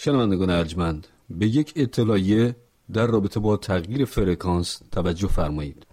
شنوندگان 0.00 0.50
ارجمند 0.50 1.06
به 1.30 1.46
یک 1.46 1.72
اطلاعیه 1.76 2.56
در 2.92 3.06
رابطه 3.06 3.40
با 3.40 3.56
تغییر 3.56 4.04
فرکانس 4.04 4.80
توجه 4.92 5.28
فرمایید. 5.28 5.86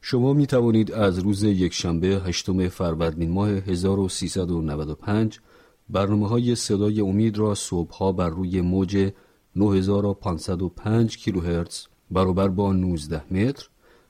شما 0.00 0.32
می 0.32 0.46
توانید 0.46 0.92
از 0.92 1.18
روز 1.18 1.42
یکشنبه 1.42 2.08
هشتم 2.08 2.68
فروردین 2.68 3.30
ماه 3.30 3.48
1395 3.48 5.40
برنامه 5.88 6.28
های 6.28 6.54
صدای 6.54 7.00
امید 7.00 7.38
را 7.38 7.54
صبحها 7.54 8.12
بر 8.12 8.28
روی 8.28 8.60
موج 8.60 9.12
9505 9.56 11.16
کیلوهرتز 11.16 11.86
برابر 12.10 12.48
با 12.48 12.72
19 12.72 13.34
متر 13.34 13.68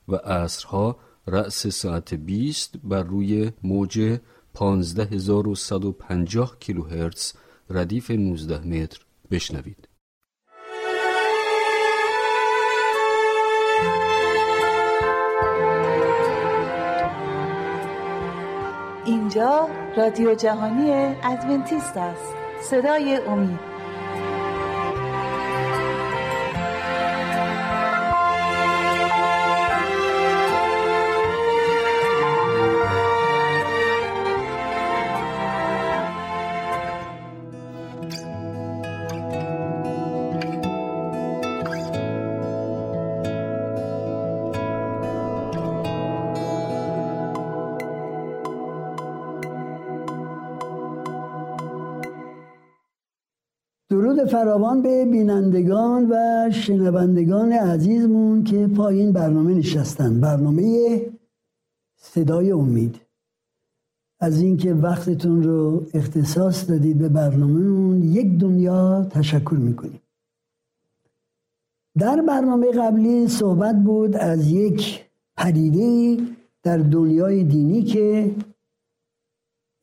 و 0.09 0.17
عصرها 0.17 0.97
رأس 1.27 1.67
ساعت 1.67 2.15
20 2.15 2.75
بر 2.85 3.03
روی 3.03 3.51
موج 3.63 4.19
15150 4.55 6.57
کیلوهرتز 6.61 7.33
ردیف 7.71 8.11
19 8.11 8.67
متر 8.67 9.01
بشنوید. 9.31 9.89
اینجا 19.05 19.69
رادیو 19.97 20.35
جهانی 20.35 20.91
ادونتیست 21.25 21.97
است 21.97 22.35
صدای 22.63 23.17
امید 23.17 23.68
درود 54.19 54.31
فراوان 54.31 54.83
به 54.83 55.05
بینندگان 55.05 56.11
و 56.11 56.51
شنوندگان 56.51 57.53
عزیزمون 57.53 58.45
که 58.45 58.67
پایین 58.67 59.13
برنامه 59.13 59.55
نشستن. 59.55 60.21
برنامه 60.21 61.01
صدای 61.97 62.51
امید. 62.51 63.01
از 64.21 64.41
اینکه 64.41 64.75
وقتتون 64.75 65.43
رو 65.43 65.87
اختصاص 65.95 66.71
دادید 66.71 66.99
به 66.99 67.09
برنامهمون 67.09 68.03
یک 68.03 68.39
دنیا 68.39 69.07
تشکر 69.11 69.57
می‌کنیم. 69.57 70.01
در 71.99 72.23
برنامه 72.23 72.71
قبلی 72.71 73.29
صحبت 73.29 73.77
بود 73.85 74.17
از 74.17 74.51
یک 74.51 75.05
پدیده 75.37 76.23
در 76.63 76.79
دنیای 76.79 77.45
دینی 77.45 77.83
که 77.83 78.35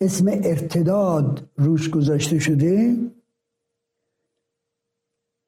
اسم 0.01 0.27
ارتداد 0.27 1.49
روش 1.57 1.89
گذاشته 1.89 2.39
شده. 2.39 2.97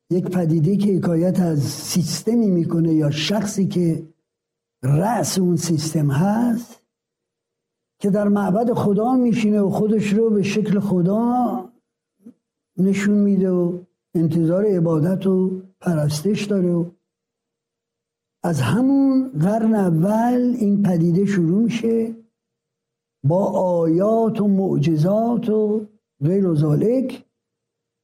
یک 0.10 0.26
پدیده 0.26 0.78
که 0.78 0.94
حکایت 0.94 1.40
از 1.40 1.60
سیستمی 1.60 2.52
می‌کنه 2.52 2.94
یا 2.94 3.12
شخصی 3.12 3.68
که 3.68 4.08
رأس 4.84 5.40
اون 5.40 5.56
سیستم 5.56 6.12
هست 6.12 6.82
که 8.00 8.10
در 8.10 8.28
معبد 8.28 8.74
خدا 8.74 9.16
میشینه 9.16 9.62
و 9.62 9.70
خودش 9.70 10.14
رو 10.14 10.30
به 10.30 10.44
شکل 10.44 10.80
خدا 10.80 11.70
نشون 12.78 13.16
میده 13.16 13.50
و 13.50 13.80
انتظار 14.16 14.66
عبادت 14.66 15.28
و 15.28 15.62
پرستش 15.82 16.46
داره 16.46 16.72
و 16.72 16.86
از 18.44 18.62
همون 18.62 19.30
قرن 19.30 19.76
اول 19.76 20.56
این 20.60 20.84
پدیده 20.84 21.26
شروع 21.26 21.64
میشه 21.64 22.16
با 23.23 23.46
آیات 23.46 24.42
و 24.42 24.48
معجزات 24.48 25.50
و 25.50 25.86
غیر 26.23 26.48
و 26.48 26.56
ذالک. 26.56 27.27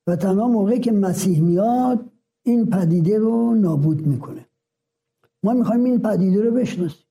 و 0.08 0.16
تنها 0.16 0.48
موقعی 0.48 0.80
که 0.80 0.92
مسیح 0.92 1.42
میاد 1.42 2.06
این 2.44 2.66
پدیده 2.70 3.18
رو 3.18 3.56
نابود 3.56 4.08
می‌کنه. 4.08 4.46
ما 5.44 5.54
می‌خوایم 5.54 5.84
این 5.84 6.00
پدیده 6.00 6.42
رو 6.42 6.52
بشناسیم. 6.52 7.06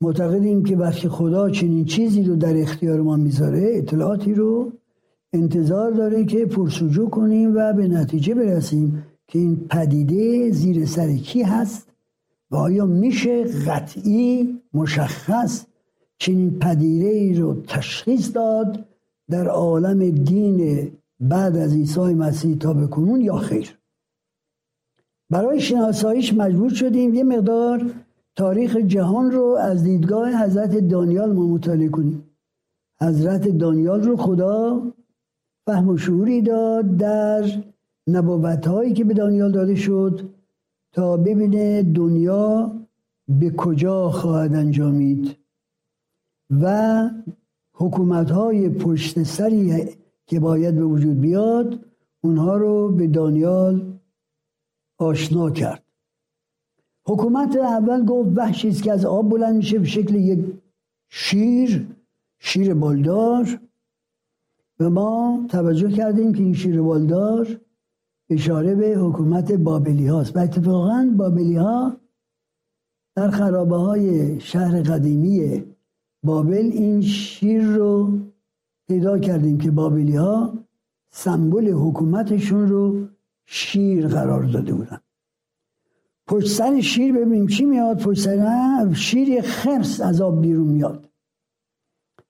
معتقدیم 0.00 0.64
که 0.64 0.76
وقتی 0.76 1.08
خدا 1.08 1.50
چنین 1.50 1.84
چیزی 1.84 2.22
رو 2.22 2.36
در 2.36 2.56
اختیار 2.56 3.00
ما 3.00 3.16
می‌ذاره 3.16 3.70
اطلاعاتی 3.74 4.34
رو 4.34 4.72
انتظار 5.32 5.90
داره 5.90 6.24
که 6.24 6.46
پرسجو 6.46 7.08
کنیم 7.08 7.56
و 7.56 7.72
به 7.72 7.88
نتیجه 7.88 8.34
برسیم 8.34 9.04
که 9.26 9.38
این 9.38 9.56
پدیده 9.70 10.50
زیر 10.50 10.86
سر 10.86 11.12
کی 11.12 11.42
هست 11.42 11.88
و 12.50 12.56
آیا 12.56 12.86
میشه 12.86 13.44
قطعی 13.44 14.60
مشخص 14.74 15.66
چنین 16.18 16.58
پدیده 16.58 17.08
ای 17.08 17.34
رو 17.34 17.62
تشخیص 17.62 18.34
داد 18.34 18.84
در 19.30 19.48
عالم 19.48 20.10
دین 20.10 20.90
بعد 21.20 21.56
از 21.56 21.74
عیسی 21.74 22.00
مسیح 22.00 22.56
تا 22.56 22.72
بکنون 22.72 23.20
یا 23.20 23.36
خیر. 23.36 23.78
برای 25.30 25.60
شناساییش 25.60 26.34
مجبور 26.34 26.70
شدیم 26.70 27.14
یه 27.14 27.24
مقدار 27.24 27.90
تاریخ 28.36 28.76
جهان 28.76 29.30
رو 29.30 29.44
از 29.60 29.84
دیدگاه 29.84 30.44
حضرت 30.44 30.88
دانیال 30.88 31.32
ما 31.32 31.46
مطالعه 31.46 31.88
کنیم. 31.88 32.24
حضرت 33.00 33.48
دانیال 33.48 34.02
رو 34.02 34.16
خدا 34.16 34.82
فهم 35.66 35.88
و 35.88 35.96
شعوری 35.96 36.42
داد 36.42 36.96
در 36.96 37.62
نبوت 38.08 38.66
هایی 38.66 38.92
که 38.92 39.04
به 39.04 39.14
دانیال 39.14 39.52
داده 39.52 39.74
شد 39.74 40.34
تا 40.92 41.16
ببینه 41.16 41.82
دنیا 41.82 42.72
به 43.28 43.50
کجا 43.50 44.10
خواهد 44.10 44.54
انجامید 44.54 45.36
و 46.50 47.10
حکومت 47.74 48.30
های 48.30 48.68
پشت 48.68 49.22
سری 49.22 49.88
که 50.28 50.40
باید 50.40 50.74
به 50.74 50.84
وجود 50.84 51.20
بیاد 51.20 51.84
اونها 52.20 52.56
رو 52.56 52.92
به 52.92 53.06
دانیال 53.06 53.98
آشنا 54.98 55.50
کرد. 55.50 55.82
حکومت 57.06 57.56
اول 57.56 58.04
گفت 58.04 58.38
وحشی 58.38 58.68
است 58.68 58.82
که 58.82 58.92
از 58.92 59.04
آب 59.04 59.28
بلند 59.28 59.56
میشه 59.56 59.78
به 59.78 59.84
شکل 59.84 60.14
یک 60.14 60.44
شیر 61.08 61.86
شیر 62.38 62.74
بالدار. 62.74 63.60
و 64.80 64.90
ما 64.90 65.46
توجه 65.50 65.90
کردیم 65.90 66.32
که 66.32 66.42
این 66.42 66.54
شیر 66.54 66.82
بالدار 66.82 67.60
اشاره 68.30 68.74
به 68.74 68.94
حکومت 68.94 69.52
بابلی 69.52 70.06
هاست. 70.06 70.36
و 70.36 70.40
اتفاقا 70.40 71.14
بابلی 71.16 71.56
ها 71.56 71.96
در 73.16 73.30
خرابه 73.30 73.76
های 73.76 74.40
شهر 74.40 74.82
قدیمی 74.82 75.64
بابل 76.22 76.70
این 76.72 77.00
شیر 77.00 77.62
رو 77.62 78.18
پیدا 78.88 79.18
کردیم 79.18 79.58
که 79.58 79.70
بابلی 79.70 80.16
ها 80.16 80.58
سمبل 81.10 81.72
حکومتشون 81.72 82.68
رو 82.68 83.08
شیر 83.46 84.08
قرار 84.08 84.42
داده 84.42 84.74
بودن. 84.74 85.00
پشت 86.26 86.48
سر 86.48 86.80
شیر 86.80 87.12
ببینیم 87.12 87.46
چی 87.46 87.64
میاد؟ 87.64 88.02
پشت 88.02 88.20
سر 88.20 88.92
شیر 88.92 89.40
خرس 89.42 90.00
از 90.00 90.20
آب 90.20 90.40
بیرون 90.40 90.68
میاد. 90.68 91.08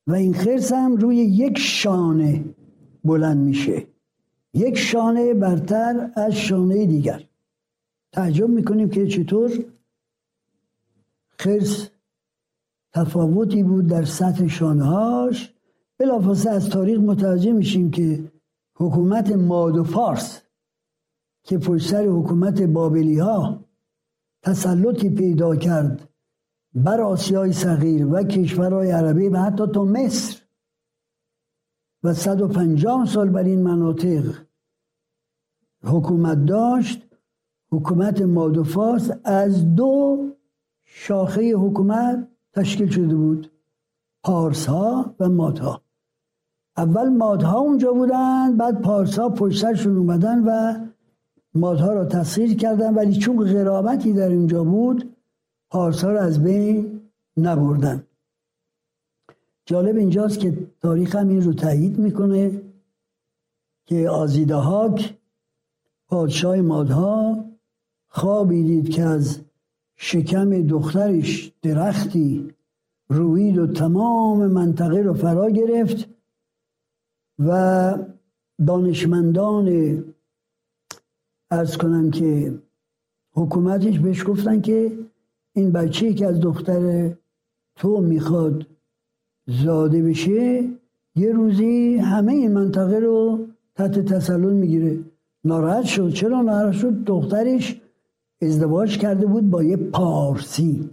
و 0.06 0.14
این 0.14 0.34
خرس 0.34 0.72
هم 0.72 0.96
روی 0.96 1.16
یک 1.16 1.58
شانه 1.58 2.44
بلند 3.04 3.38
میشه. 3.38 3.86
یک 4.54 4.78
شانه 4.78 5.34
برتر 5.34 6.10
از 6.14 6.32
شانه 6.32 6.86
دیگر. 6.86 7.25
تعجب 8.12 8.48
می‌کنیم 8.48 8.88
که 8.88 9.06
چطور 9.06 9.64
خرس 11.28 11.88
تفاوتی 12.92 13.62
بود 13.62 13.86
در 13.86 14.04
سطح 14.04 14.46
شانهاش 14.46 15.54
بلافاصله 15.98 16.53
از 16.53 16.69
تاریخ 16.69 17.00
متوجه 17.00 17.53
میشیم 17.53 17.91
که 17.91 18.32
حکومت 18.76 19.32
ماد 19.32 19.76
و 19.76 19.84
فارس 19.84 20.42
که 21.43 21.58
پشت 21.58 21.90
سر 21.90 22.05
حکومت 22.05 22.62
بابلی 22.62 23.19
ها 23.19 23.64
تسلطی 24.43 25.11
پیدا 25.11 25.56
کرد 25.56 26.08
بر 26.75 27.00
آسیای 27.00 27.52
صغیر 27.52 28.06
و 28.06 28.22
کشورهای 28.22 28.90
عربی 28.90 29.28
و 29.28 29.38
حتی 29.38 29.67
تا 29.67 29.84
مصر 29.84 30.43
و 32.02 32.14
150 32.14 33.06
سال 33.06 33.31
بر 33.31 33.43
این 33.43 33.62
مناطق 33.62 34.34
حکومت 35.84 36.44
داشت 36.44 37.02
حکومت 37.70 38.22
ماد 38.22 38.58
و 38.58 38.64
فارس 38.64 39.11
از 39.25 39.75
دو 39.75 40.25
شاخه 40.84 41.52
حکومت 41.52 42.28
تشکیل 42.52 42.90
شده 42.90 43.14
بود 43.14 43.52
پارس 44.22 44.67
ها 44.67 45.14
و 45.20 45.28
ماد 45.28 45.58
ها 45.58 45.88
اول 46.78 47.08
مادها 47.08 47.58
اونجا 47.58 47.92
بودن 47.92 48.56
بعد 48.56 48.80
پارسا 48.80 49.28
پشترشون 49.28 49.96
اومدن 49.96 50.44
و 50.44 50.75
مادها 51.54 51.92
را 51.92 52.04
تسخیر 52.04 52.56
کردن. 52.56 52.94
ولی 52.94 53.16
چون 53.16 53.44
غرابتی 53.44 54.12
در 54.12 54.28
اینجا 54.28 54.64
بود 54.64 55.14
پارسا 55.70 56.10
را 56.10 56.20
از 56.20 56.42
بین 56.42 57.00
نبردن. 57.36 58.02
جالب 59.66 59.96
اینجاست 59.96 60.38
که 60.38 60.66
تاریخ 60.82 61.16
هم 61.16 61.28
این 61.28 61.42
رو 61.42 61.52
تایید 61.52 61.98
می‌کنه 61.98 62.62
که 63.86 64.08
آزیدهاک 64.08 65.19
پادشاه 66.08 66.60
مادها 66.60 67.44
خوابی 68.08 68.62
دید 68.62 68.90
که 68.90 69.02
از 69.02 69.40
شکم 69.96 70.62
دخترش 70.62 71.52
درختی 71.62 72.54
روید 73.08 73.58
و 73.58 73.66
تمام 73.66 74.46
منطقه 74.46 75.02
رو 75.02 75.14
فرا 75.14 75.50
گرفت. 75.50 76.08
و 77.38 77.99
دانشمندان 78.67 79.69
ارز 81.50 81.76
کنم 81.76 82.11
که 82.11 82.58
حکومتش 83.35 83.99
بهش 83.99 84.25
گفتن 84.26 84.61
که 84.61 84.99
این 85.55 85.73
بچه 85.73 86.14
که 86.14 86.26
از 86.26 86.40
دختر 86.40 87.12
تو 87.76 88.00
می‌خواد 88.00 88.67
زاده 89.46 90.02
بشه 90.02 90.69
یه 91.17 91.32
روزی 91.32 91.96
همه 91.96 92.32
این 92.32 92.52
منطقه 92.52 92.99
رو 92.99 93.46
تحت 93.75 93.99
تسلل 93.99 94.52
می‌گیره. 94.52 94.99
ناراحت 95.44 95.84
شد. 95.84 96.11
چرا 96.11 96.43
ناراحت 96.43 96.75
شد؟ 96.75 97.05
دخترش 97.05 97.81
ازدواج 98.43 98.99
کرده 98.99 99.26
بود 99.26 99.50
با 99.50 99.62
یه 99.62 99.76
پارسی. 99.76 100.91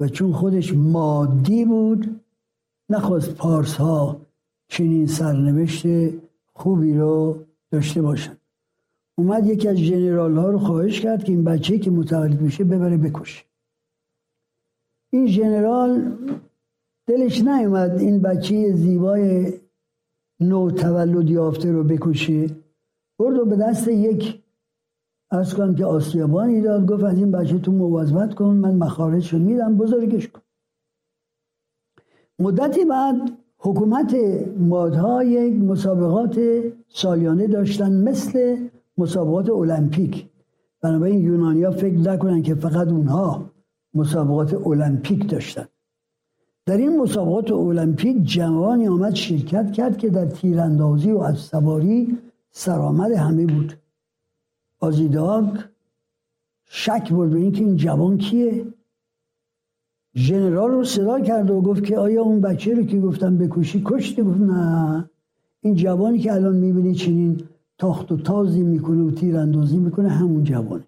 و 0.00 0.08
چون 0.08 0.32
خودش 0.32 0.74
مادی 0.74 1.64
بود 1.64 2.20
نخواست 2.90 3.34
پارس 3.34 3.74
ها 3.74 4.20
چنین 4.68 5.06
سرنوشت 5.06 5.86
خوبی 6.52 6.94
رو 6.94 7.44
داشته 7.70 8.02
باشن. 8.02 8.36
اومد 9.18 9.46
یکی 9.46 9.68
از 9.68 9.76
جنرال 9.76 10.36
ها 10.36 10.50
رو 10.50 10.58
خواهش 10.58 11.00
کرد 11.00 11.24
که 11.24 11.32
این 11.32 11.44
بچه 11.44 11.78
که 11.78 11.90
متولد 11.90 12.40
میشه 12.40 12.64
ببره 12.64 12.96
بکشه. 12.96 13.44
این 15.12 15.26
جنرال 15.26 16.18
دلش 17.06 17.40
نیومد 17.40 17.98
این 17.98 18.22
بچه 18.22 18.72
زیبای 18.72 19.52
نو 20.40 20.70
تولد 20.70 21.30
یافته 21.30 21.72
رو 21.72 21.84
بکشه. 21.84 22.46
برد 23.18 23.38
و 23.38 23.44
به 23.44 23.56
دست 23.56 23.88
یک 23.88 24.42
از 25.30 25.54
کنم 25.54 25.74
که 25.74 25.84
آسیابانی 25.84 26.60
داد. 26.60 26.86
گفت 26.86 27.04
از 27.04 27.18
این 27.18 27.30
بچه 27.30 27.58
تو 27.58 27.72
مواظبت 27.72 28.34
کن 28.34 28.54
من 28.54 28.74
مخارج 28.74 29.32
رو 29.32 29.38
میدم 29.38 29.76
بزرگش 29.76 30.28
کن. 30.28 30.40
مدتی 32.38 32.84
بعد 32.84 33.38
حکومت 33.58 34.16
مادها 34.58 35.24
یک 35.24 35.54
مسابقات 35.54 36.40
سالیانه 36.88 37.46
داشتن 37.46 37.92
مثل 37.92 38.56
مسابقات 38.98 39.50
المپیک. 39.50 40.28
بنابراین 40.82 41.20
یونانیا 41.20 41.70
فکر 41.70 41.94
نکنن 41.94 42.42
که 42.42 42.54
فقط 42.54 42.88
اونها 42.88 43.50
مسابقات 43.94 44.66
المپیک 44.66 45.30
داشتن. 45.30 45.68
در 46.66 46.76
این 46.76 47.00
مسابقات 47.00 47.50
المپیک 47.50 48.22
جوانی 48.22 48.88
آمد 48.88 49.14
شرکت 49.14 49.72
کرد 49.72 49.98
که 49.98 50.10
در 50.10 50.26
تیراندازی 50.26 51.12
و 51.12 51.18
از 51.18 51.38
سواری 51.38 52.18
سرآمد 52.50 53.12
همه 53.12 53.46
بود. 53.46 53.78
آزیداگ 54.80 55.58
شک 56.64 57.12
برد 57.12 57.30
به 57.30 57.38
اینکه 57.38 57.64
این 57.64 57.76
جوان 57.76 58.18
کیه؟ 58.18 58.66
ژنرال 60.18 60.70
رو 60.70 60.84
صدا 60.84 61.20
کرد 61.20 61.50
و 61.50 61.60
گفت 61.60 61.84
که 61.84 61.98
آیا 61.98 62.22
اون 62.22 62.40
بچه 62.40 62.74
رو 62.74 62.82
که 62.82 63.00
گفتم 63.00 63.38
بکشی 63.38 63.82
کشتی 63.84 64.22
گفت 64.22 64.40
نه. 64.40 65.10
این 65.60 65.74
جوانی 65.74 66.18
که 66.18 66.32
الان 66.32 66.56
می‌بینی 66.56 66.94
چنین 66.94 67.40
تاخت 67.78 68.12
و 68.12 68.16
تازی 68.16 68.62
می‌کنه 68.62 69.02
و 69.02 69.10
تیراندازی 69.10 69.78
می‌کنه 69.78 70.08
همون 70.08 70.44
جوانه. 70.44 70.84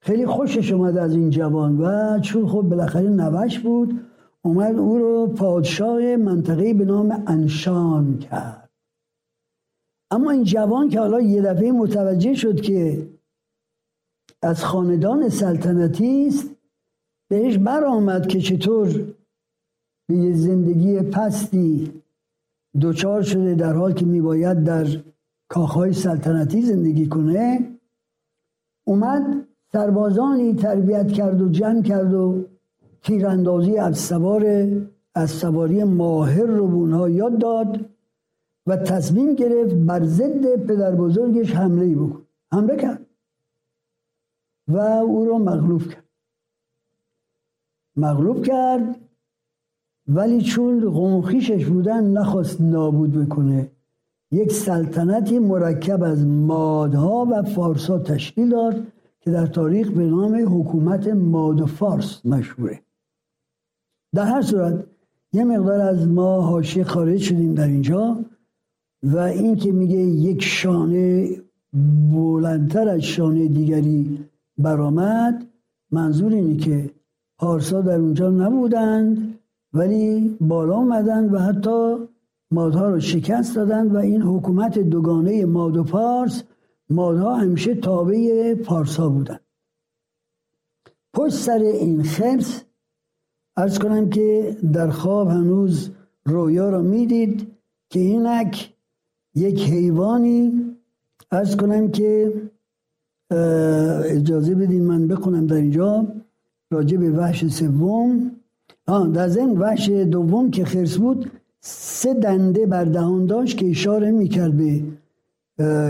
خیلی 0.00 0.26
خوشش 0.26 0.72
اومد 0.72 0.96
از 0.96 1.14
این 1.14 1.30
جوان 1.30 1.80
و 1.80 2.20
چون 2.20 2.48
خب 2.48 2.62
بالاخره 2.62 3.08
نوش 3.08 3.58
بود 3.58 4.00
اومد 4.42 4.76
او 4.76 4.98
رو 4.98 5.26
پادشاه 5.26 6.16
منطقه 6.16 6.74
به 6.74 6.84
نام 6.84 7.22
انشان 7.26 8.18
کرد. 8.18 8.70
اما 10.10 10.30
این 10.30 10.44
جوان 10.44 10.88
که 10.88 11.00
حالا 11.00 11.20
یه 11.20 11.42
دفعه 11.42 11.72
متوجه 11.72 12.34
شد 12.34 12.60
که 12.60 13.08
از 14.42 14.64
خاندان 14.64 15.28
سلطنتی 15.28 16.26
است 16.26 16.50
بهش 17.32 17.58
برآمد 17.58 18.26
که 18.26 18.40
چطور 18.40 19.14
به 20.08 20.16
یه 20.16 20.32
زندگی 20.32 21.00
پستی 21.00 21.92
دوچار 22.80 23.22
شده 23.22 23.54
در 23.54 23.72
حال 23.72 23.92
که 23.92 24.06
میباید 24.06 24.64
در 24.64 24.86
کاخهای 25.48 25.92
سلطنتی 25.92 26.62
زندگی 26.62 27.06
کنه 27.06 27.70
اومد 28.84 29.48
سربازانی 29.72 30.54
تربیت 30.54 31.12
کرد 31.12 31.42
و 31.42 31.48
جمع 31.48 31.82
کرد 31.82 32.14
و 32.14 32.44
تیراندازی 33.02 33.78
از 33.78 33.98
سوار 33.98 34.44
از 35.14 35.30
سواری 35.30 35.84
ماهر 35.84 36.46
رو 36.46 36.68
به 36.68 36.74
اونها 36.74 37.08
یاد 37.08 37.38
داد 37.38 37.80
و 38.66 38.76
تصمیم 38.76 39.34
گرفت 39.34 39.74
بر 39.74 40.04
ضد 40.04 40.56
پدر 40.66 40.94
بزرگش 40.94 41.54
حمله 41.54 41.94
بکن. 41.94 42.22
حمله 42.52 42.76
کرد 42.76 43.06
و 44.68 44.78
او 44.78 45.24
رو 45.24 45.38
مغلوب 45.38 45.82
کرد. 45.82 46.11
مغلوب 47.96 48.42
کرد 48.44 48.98
ولی 50.06 50.42
چون 50.42 50.90
قومخیشش 50.90 51.66
بودن 51.66 52.04
نخواست 52.04 52.60
نابود 52.60 53.12
بکنه. 53.12 53.70
یک 54.30 54.52
سلطنتی 54.52 55.38
مرکب 55.38 56.02
از 56.02 56.26
مادها 56.26 57.26
و 57.30 57.42
فارسا 57.42 57.98
تشکیل 57.98 58.50
داد 58.50 58.86
که 59.20 59.30
در 59.30 59.46
تاریخ 59.46 59.90
به 59.90 60.04
نام 60.04 60.60
حکومت 60.60 61.08
ماد 61.08 61.60
و 61.60 61.66
فارس 61.66 62.26
مشهوره. 62.26 62.82
در 64.14 64.24
هر 64.24 64.42
صورت 64.42 64.84
یه 65.32 65.44
مقدار 65.44 65.80
از 65.80 66.08
ما 66.08 66.40
حاشیه 66.40 66.84
خارج 66.84 67.20
شدیم 67.20 67.54
در 67.54 67.66
اینجا 67.66 68.24
و 69.02 69.18
این 69.18 69.56
که 69.56 69.72
میگه 69.72 69.98
یک 69.98 70.42
شانه 70.42 71.30
بلندتر 72.12 72.88
از 72.88 73.00
شانه 73.00 73.48
دیگری 73.48 74.28
برآمد 74.58 75.46
منظور 75.90 76.32
اینه 76.32 76.56
که 76.56 76.90
پارسا 77.38 77.80
در 77.80 77.96
اونجا 77.96 78.30
نبودند 78.30 79.38
ولی 79.72 80.36
بالا 80.40 80.76
آمدند 80.76 81.34
و 81.34 81.38
حتی 81.38 81.96
مادها 82.50 82.88
رو 82.88 83.00
شکست 83.00 83.56
دادند 83.56 83.94
و 83.94 83.96
این 83.96 84.22
حکومت 84.22 84.78
دوگانه 84.78 85.44
ماد 85.44 85.76
و 85.76 85.84
پارس 85.84 86.42
مادها 86.90 87.36
همیشه 87.36 87.74
تابع 87.74 88.54
پارسا 88.54 89.08
بودند. 89.08 89.40
پشت 91.14 91.34
سر 91.34 91.58
این 91.58 92.02
خرس 92.02 92.64
ارز 93.56 93.78
کنم 93.78 94.10
که 94.10 94.56
در 94.72 94.90
خواب 94.90 95.28
هنوز 95.28 95.90
رویا 96.24 96.70
را 96.70 96.82
می‌دید 96.82 97.46
که 97.90 98.00
اینک 98.00 98.74
یک 99.34 99.60
حیوانی 99.60 100.76
ارز 101.30 101.56
کنم 101.56 101.90
که 101.90 102.32
اجازه 104.04 104.54
بدین 104.54 104.84
من 104.84 105.08
بخونم 105.08 105.46
در 105.46 105.56
اینجا. 105.56 106.06
راجع 106.72 106.96
به 106.96 107.10
وحش 107.10 107.46
سوم. 107.46 108.30
در 108.86 109.28
ضمن 109.28 109.56
وحش 109.56 109.88
دوم 109.88 110.50
که 110.50 110.64
خرس 110.64 110.96
بود 110.96 111.30
سه 111.60 112.14
دنده 112.14 112.66
بر 112.66 112.84
دهان 112.84 113.26
داشت 113.26 113.56
که 113.56 113.70
اشاره 113.70 114.10
می‌کرد 114.10 114.56
به 114.56 114.82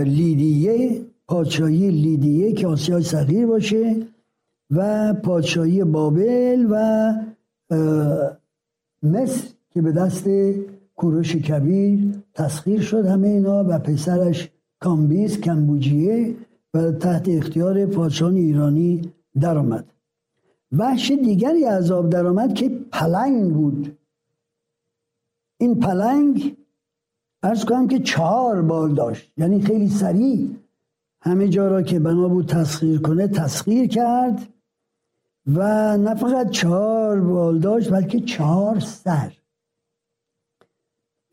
لیدیه 0.03 1.01
پادشاهی 1.27 1.91
لیدیه 1.91 2.53
که 2.53 2.67
آسیای 2.67 3.03
صغیر 3.03 3.45
باشه 3.45 3.95
و 4.71 5.13
پادشاهی 5.13 5.83
بابل 5.83 6.67
و 6.71 7.13
مصر 9.03 9.47
که 9.73 9.81
به 9.81 9.91
دست 9.91 10.29
کوروش 10.95 11.35
کبیر 11.35 11.99
تسخیر 12.33 12.81
شد 12.81 13.05
همه 13.05 13.27
اینا 13.27 13.65
و 13.69 13.79
پسرش 13.79 14.49
کامبیز 14.79 15.41
کمبوجیه 15.41 16.35
و 16.73 16.91
تحت 16.91 17.29
اختیار 17.29 17.85
پادشاهان 17.85 18.35
ایرانی 18.35 19.01
درآمد. 19.39 19.85
وحش 20.77 21.11
دیگری 21.11 21.65
از 21.65 21.91
آب 21.91 22.09
درآمد 22.09 22.53
که 22.53 22.69
پلنگ 22.91 23.53
بود. 23.53 23.97
این 25.57 25.79
پلنگ 25.79 26.57
عرض 27.43 27.65
کنم 27.65 27.87
که 27.87 27.99
چهار 27.99 28.61
بال 28.61 28.93
داشت. 28.93 29.31
یعنی 29.37 29.61
خیلی 29.61 29.89
سریع. 29.89 30.49
همه 31.21 31.49
جا 31.49 31.67
را 31.67 31.81
که 31.81 31.99
بنا 31.99 32.27
بود 32.27 32.47
تسخیر 32.47 33.01
کنه 33.01 33.27
تسخیر 33.27 33.87
کرد 33.87 34.47
و 35.47 35.97
نه 35.97 36.15
فقط 36.15 36.49
چهار 36.49 37.21
بال 37.21 37.59
داشت 37.59 37.91
بلکه 37.91 38.19
چهار 38.19 38.79
سر. 38.79 39.33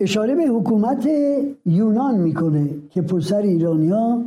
اشاره 0.00 0.34
به 0.34 0.42
حکومت 0.46 1.08
یونان 1.66 2.16
می‌کنه 2.16 2.74
که 2.90 3.02
پسر 3.02 3.42
ایرانیا 3.42 4.24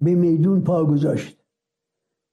به 0.00 0.14
میدون 0.14 0.60
پا 0.60 0.84
گذاشت. 0.84 1.37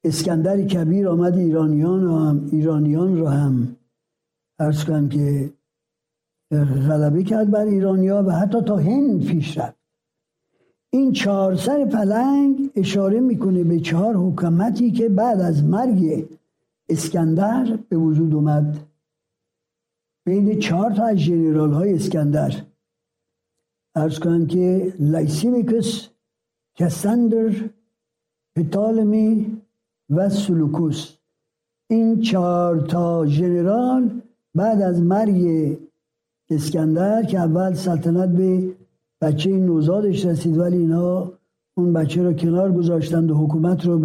اسکندر 0.06 0.62
کبیر 0.62 1.08
آمد 1.08 1.38
ایرانیان 1.38 2.04
رو 2.04 2.18
هم 2.18 2.50
ایرانیان 2.52 3.18
رو 3.18 3.28
هم 3.28 3.76
ارز 4.60 4.84
کنم 4.84 5.10
که 5.10 5.54
غلبه 6.90 7.24
کرد 7.24 7.52
بر 7.52 7.66
ایرانیا 7.66 8.24
و 8.28 8.32
حتی 8.32 8.62
تا 8.62 8.78
هند 8.78 9.26
پیش 9.26 9.58
رفت. 9.58 9.78
این 10.90 11.12
چهار 11.12 11.56
سر 11.56 11.86
پلنگ 11.86 12.72
اشاره 12.76 13.20
می‌کنه 13.20 13.64
به 13.64 13.80
چهار 13.80 14.16
حکومتی 14.16 14.92
که 14.92 15.10
بعد 15.10 15.42
از 15.42 15.64
مرگ 15.64 16.30
اسکندر 16.90 17.80
به 17.90 17.98
وجود 17.98 18.34
اومد. 18.34 18.80
بین 20.26 20.60
چهار 20.60 20.92
تا 20.92 21.06
از 21.06 21.18
general 21.18 21.74
های 21.74 21.94
اسکندر. 21.94 22.62
عرض 23.96 24.20
کنم 24.20 24.48
که 24.48 24.94
Lysimachus 25.00 26.10
Cassander 26.76 27.70
Ptolemy 28.56 29.62
و 30.10 30.30
سلوکوس. 30.30 31.16
این 31.90 32.22
چهار 32.22 32.80
تا 32.80 33.26
ژنرال 33.26 34.22
بعد 34.56 34.82
از 34.82 35.02
مرگ 35.02 35.78
اسکندر 36.50 37.24
که 37.24 37.40
اول 37.40 37.74
سلطنت 37.74 38.30
به 38.30 38.76
بچه 39.22 39.50
نوزادش 39.50 40.26
رسید 40.26 40.58
ولی 40.58 40.78
اینا 40.78 41.32
اون 41.78 41.94
بچه 41.94 42.24
رو 42.24 42.34
کنار 42.34 42.72
گذاشتند 42.72 43.32
و 43.32 43.36
حکومت 43.36 43.86
رو 43.86 44.00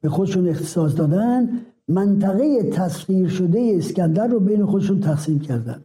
به 0.00 0.08
خودشون 0.08 0.48
اختصاص 0.48 0.96
دادن. 0.96 1.60
منطقه 1.88 2.70
تسخیر 2.70 3.28
شده 3.28 3.74
اسکندر 3.76 4.26
رو 4.26 4.40
بین 4.40 4.66
خودشون 4.66 5.00
تقسیم 5.00 5.38
کردن. 5.38 5.84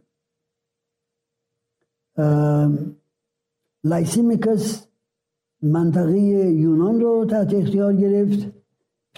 لایسیمیکس 3.84 4.86
منطقه 5.62 6.18
یونان 6.18 7.00
رو 7.00 7.24
تحت 7.24 7.54
اختیار 7.54 7.92
گرفت. 7.92 8.59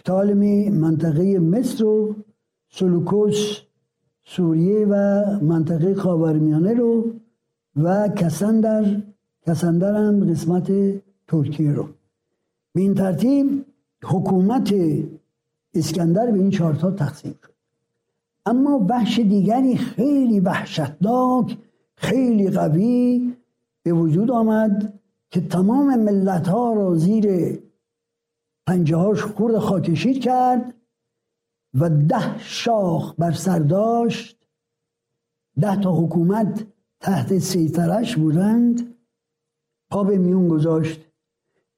پتالمی 0.05 0.71
منطقه 0.71 1.39
مصر 1.39 1.85
رو 1.85 2.15
سلوکوس 2.69 3.59
سوریه 4.25 4.87
و 4.87 5.25
منطقه 5.43 5.95
خاورمیانه 5.95 6.75
رو 6.75 7.05
و 7.77 8.09
کسندر 8.09 9.03
کسندر 9.47 9.97
هم 9.97 10.31
قسمت 10.31 10.73
ترکیه 11.29 11.73
رو 11.73 11.89
به 12.73 12.81
این 12.81 12.95
ترتیب 12.95 13.65
حکومت 14.05 14.75
اسکندر 15.75 16.31
به 16.31 16.39
این 16.39 16.51
چهارتا 16.51 16.91
تقسیم 16.91 17.35
شد 17.43 17.53
اما 18.47 18.87
وحش 18.89 19.19
دیگری 19.19 19.77
خیلی 19.77 20.41
وحشتناک 20.41 21.59
خیلی 21.95 22.51
قوی 22.51 23.33
به 23.83 23.93
وجود 23.93 24.31
آمد 24.31 24.93
که 25.31 25.41
تمام 25.41 25.97
ملت 25.97 26.49
ها 26.49 26.73
را 26.73 26.95
زیر 26.95 27.59
پنجه 28.67 28.97
هاش 28.97 29.23
خورد 29.23 29.59
خاکشیر 29.59 30.19
کرد 30.19 30.75
و 31.75 31.89
ده 31.89 32.39
شاخ 32.39 33.15
بر 33.19 33.33
سر 33.33 33.59
داشت. 33.59 34.49
ده 35.61 35.81
تا 35.81 35.93
حکومت 35.93 36.67
تحت 37.01 37.39
سیطرش 37.39 38.17
بودند. 38.17 38.95
پا 39.91 40.05
به 40.05 40.19
میون 40.19 40.49
گذاشت. 40.49 41.01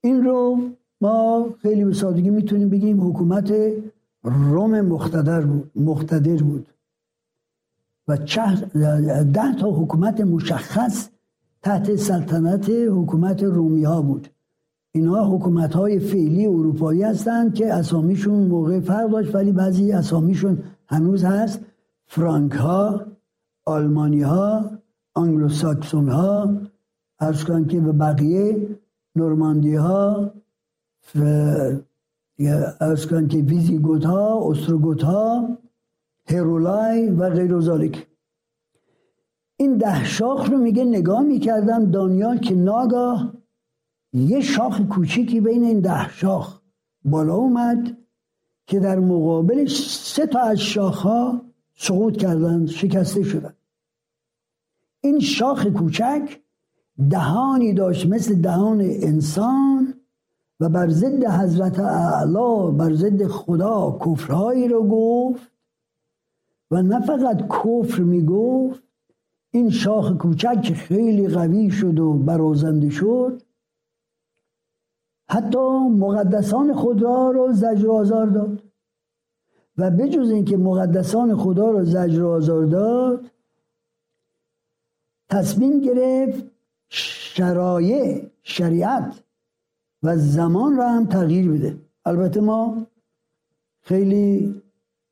این 0.00 0.24
رو 0.24 0.70
ما 1.00 1.48
خیلی 1.62 1.84
به 1.84 1.92
سادگی 1.92 2.30
می‌تونیم 2.30 2.68
بگیم 2.68 3.08
حکومت 3.08 3.52
روم 4.22 4.80
مقتدر 4.80 5.40
بود 5.40 5.70
مقتدر 5.76 6.42
بود. 6.42 6.66
و 8.08 8.16
ده 9.24 9.54
تا 9.60 9.70
حکومت 9.70 10.20
مشخص 10.20 11.08
تحت 11.62 11.96
سلطنت 11.96 12.70
حکومت 12.70 13.42
رومی 13.42 13.84
ها 13.84 14.02
بود. 14.02 14.28
اینها 14.94 15.36
حکومت 15.36 15.74
های 15.74 15.98
فعلی 15.98 16.46
اروپایی 16.46 17.02
هستند 17.02 17.54
که 17.54 17.74
اسامیشون 17.74 18.34
موقع 18.34 18.80
فرق 18.80 19.10
داشت 19.10 19.34
ولی 19.34 19.52
بعضی 19.52 19.92
اسامیشون 19.92 20.58
هنوز 20.86 21.24
هست. 21.24 21.60
فرانک 22.06 22.52
ها 22.52 23.06
آلمانی 23.66 24.22
ها 24.22 24.70
انگلو 25.16 25.48
ساکسون 25.48 26.08
ها 26.08 26.56
ارز 27.20 27.44
که 27.44 27.80
به 27.80 27.92
بقیه 27.92 28.68
نورماندی 29.16 29.74
ها 29.74 30.30
ارز 32.80 33.06
که 33.06 33.38
ویزیگوت 33.38 34.04
ها 34.04 34.50
استروگوت 34.50 35.02
ها 35.02 35.58
هرولای 36.28 37.08
و 37.08 37.30
غیر 37.30 37.54
این 39.56 39.76
ده 39.76 40.04
شاخ 40.04 40.50
رو 40.50 40.58
میگه 40.58 40.84
نگاه 40.84 41.22
می‌کردم 41.22 41.90
دانیال 41.90 42.38
که 42.38 42.54
ناگاه 42.54 43.32
یه 44.14 44.40
شاخ 44.40 44.80
کوچیکی 44.80 45.40
بین 45.40 45.64
این 45.64 45.80
ده 45.80 46.08
شاخ 46.08 46.60
بالا 47.04 47.34
اومد 47.34 47.96
که 48.66 48.80
در 48.80 48.98
مقابلش 48.98 49.88
سه 49.90 50.26
تا 50.26 50.40
از 50.40 50.58
شاخها 50.58 51.42
سقوط 51.76 52.16
کردن 52.16 52.66
شکسته 52.66 53.22
شدن. 53.22 53.54
این 55.00 55.20
شاخ 55.20 55.66
کوچک 55.66 56.40
دهانی 57.10 57.72
داشت 57.72 58.06
مثل 58.06 58.34
دهان 58.34 58.80
انسان 58.80 59.94
و 60.60 60.68
بر 60.68 60.88
ضد 60.88 61.24
حضرت 61.24 61.78
اعلا 61.78 62.70
بر 62.70 62.94
ضد 62.94 63.26
خدا 63.26 63.98
کفرهایی 64.06 64.68
رو 64.68 64.88
گفت 64.88 65.50
و 66.70 66.82
نه 66.82 67.00
فقط 67.00 67.48
کفر 67.48 68.02
می‌گفت 68.02 68.82
این 69.50 69.70
شاخ 69.70 70.12
کوچک 70.12 70.62
که 70.62 70.74
خیلی 70.74 71.28
قوی 71.28 71.70
شد 71.70 71.98
و 71.98 72.12
برازنده 72.12 72.90
شد 72.90 73.42
حتی 75.28 75.88
مقدسان 75.98 76.74
خدا 76.74 77.30
رو 77.30 77.52
زجر 77.52 77.90
آزار 77.90 78.26
داد. 78.26 78.62
و 79.78 79.90
بجز 79.90 80.30
اینکه 80.30 80.56
مقدسان 80.56 81.36
خدا 81.36 81.70
رو 81.70 81.84
زجر 81.84 82.24
آزار 82.24 82.64
داد 82.64 83.30
تصمیم 85.28 85.80
گرفت 85.80 86.44
شرایع 86.88 88.26
شریعت 88.42 89.22
و 90.02 90.16
زمان 90.16 90.76
را 90.76 90.88
هم 90.88 91.06
تغییر 91.06 91.50
بده. 91.50 91.76
البته 92.04 92.40
ما 92.40 92.86
خیلی 93.82 94.54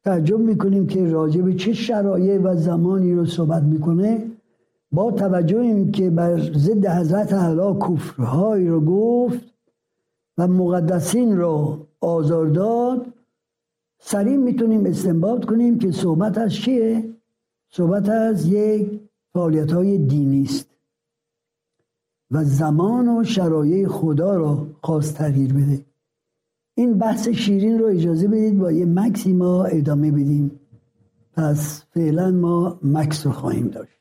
تعجب 0.05 0.39
می‌کنیم 0.39 0.87
که 0.87 1.11
راجع 1.11 1.43
به 1.43 1.55
چه 1.55 1.73
شرایع 1.73 2.39
و 2.39 2.57
زمانی 2.57 3.15
رو 3.15 3.27
صحبت 3.27 3.63
می‌کنه. 3.63 4.27
با 4.93 5.11
توجه 5.11 5.59
این 5.59 5.93
که 5.93 6.11
بر 6.11 6.39
ضد 6.39 6.87
حضرت 6.87 7.33
علا 7.33 7.75
کفرهایی 7.75 8.69
رو 8.69 8.81
گفت 8.81 9.52
و 10.39 10.49
مقدسین 10.49 11.37
رو 11.37 11.87
آزار 12.01 12.47
داد. 12.47 13.13
سریع 13.99 14.37
می‌تونیم 14.37 14.87
استنباط 14.87 15.45
کنیم 15.45 15.79
که 15.79 15.91
صحبت 15.91 16.39
از 16.39 16.55
چیه؟ 16.55 17.15
صحبت 17.71 18.09
از 18.09 18.47
یک 18.47 19.01
فعالیت 19.33 19.73
های 19.73 19.99
دینی 19.99 20.43
است 20.43 20.71
و 22.31 22.45
زمان 22.45 23.09
و 23.09 23.25
شرایع 23.25 23.89
خدا 23.89 24.37
را 24.37 24.67
خواست 24.83 25.15
تغییر 25.15 25.53
بده. 25.53 25.85
این 26.75 26.99
بحث 26.99 27.29
شیرین 27.29 27.79
رو 27.79 27.87
اجازه 27.87 28.29
بدید 28.29 28.59
با 28.59 28.73
یه 28.73 28.87
مکسی 28.87 29.33
ما 29.33 29.65
ادامه 29.65 30.11
بدیم. 30.11 30.61
پس 31.33 31.85
فعلا 31.91 32.31
ما 32.31 32.79
مکس 32.83 33.27
رو 33.27 33.33
خواهیم 33.33 33.69
داشت. 33.69 33.99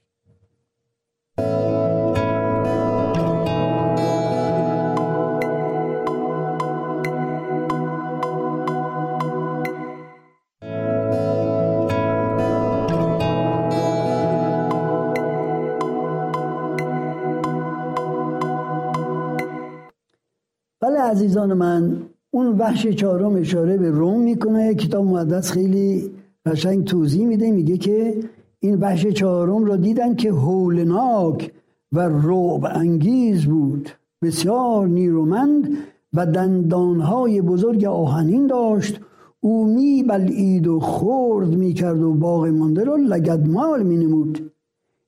عزیزان 21.11 21.53
من 21.53 21.97
اون 22.31 22.57
وحش 22.57 22.87
چهارم 22.87 23.35
اشاره 23.35 23.77
به 23.77 23.89
روم 23.89 24.21
می‌کنه 24.21 24.75
کتاب 24.75 25.05
مقدس 25.05 25.51
خیلی 25.51 26.11
قشنگ 26.45 26.85
توضیح 26.85 27.27
میده 27.27 27.51
میگه 27.51 27.77
که 27.77 28.15
این 28.59 28.75
وحش 28.75 29.07
چهارم 29.07 29.65
را 29.65 29.75
دیدن 29.75 30.15
که 30.15 30.31
هولناک 30.31 31.51
و 31.91 31.99
رعب 31.99 32.65
انگیز 32.65 33.45
بود. 33.45 33.89
بسیار 34.21 34.87
نیرومند 34.87 35.77
و 36.13 36.25
دندانهای 36.25 37.41
بزرگ 37.41 37.85
آهنین 37.85 38.47
داشت. 38.47 38.99
او 39.39 39.65
می 39.65 40.03
بلعید 40.03 40.67
و 40.67 40.79
خورد 40.79 41.55
می 41.55 41.73
کرد 41.73 42.01
و 42.01 42.13
باغ 42.13 42.45
مانده 42.47 42.83
رو 42.83 42.97
لگدمال 42.97 43.83
می 43.83 43.97
نمود 43.97 44.51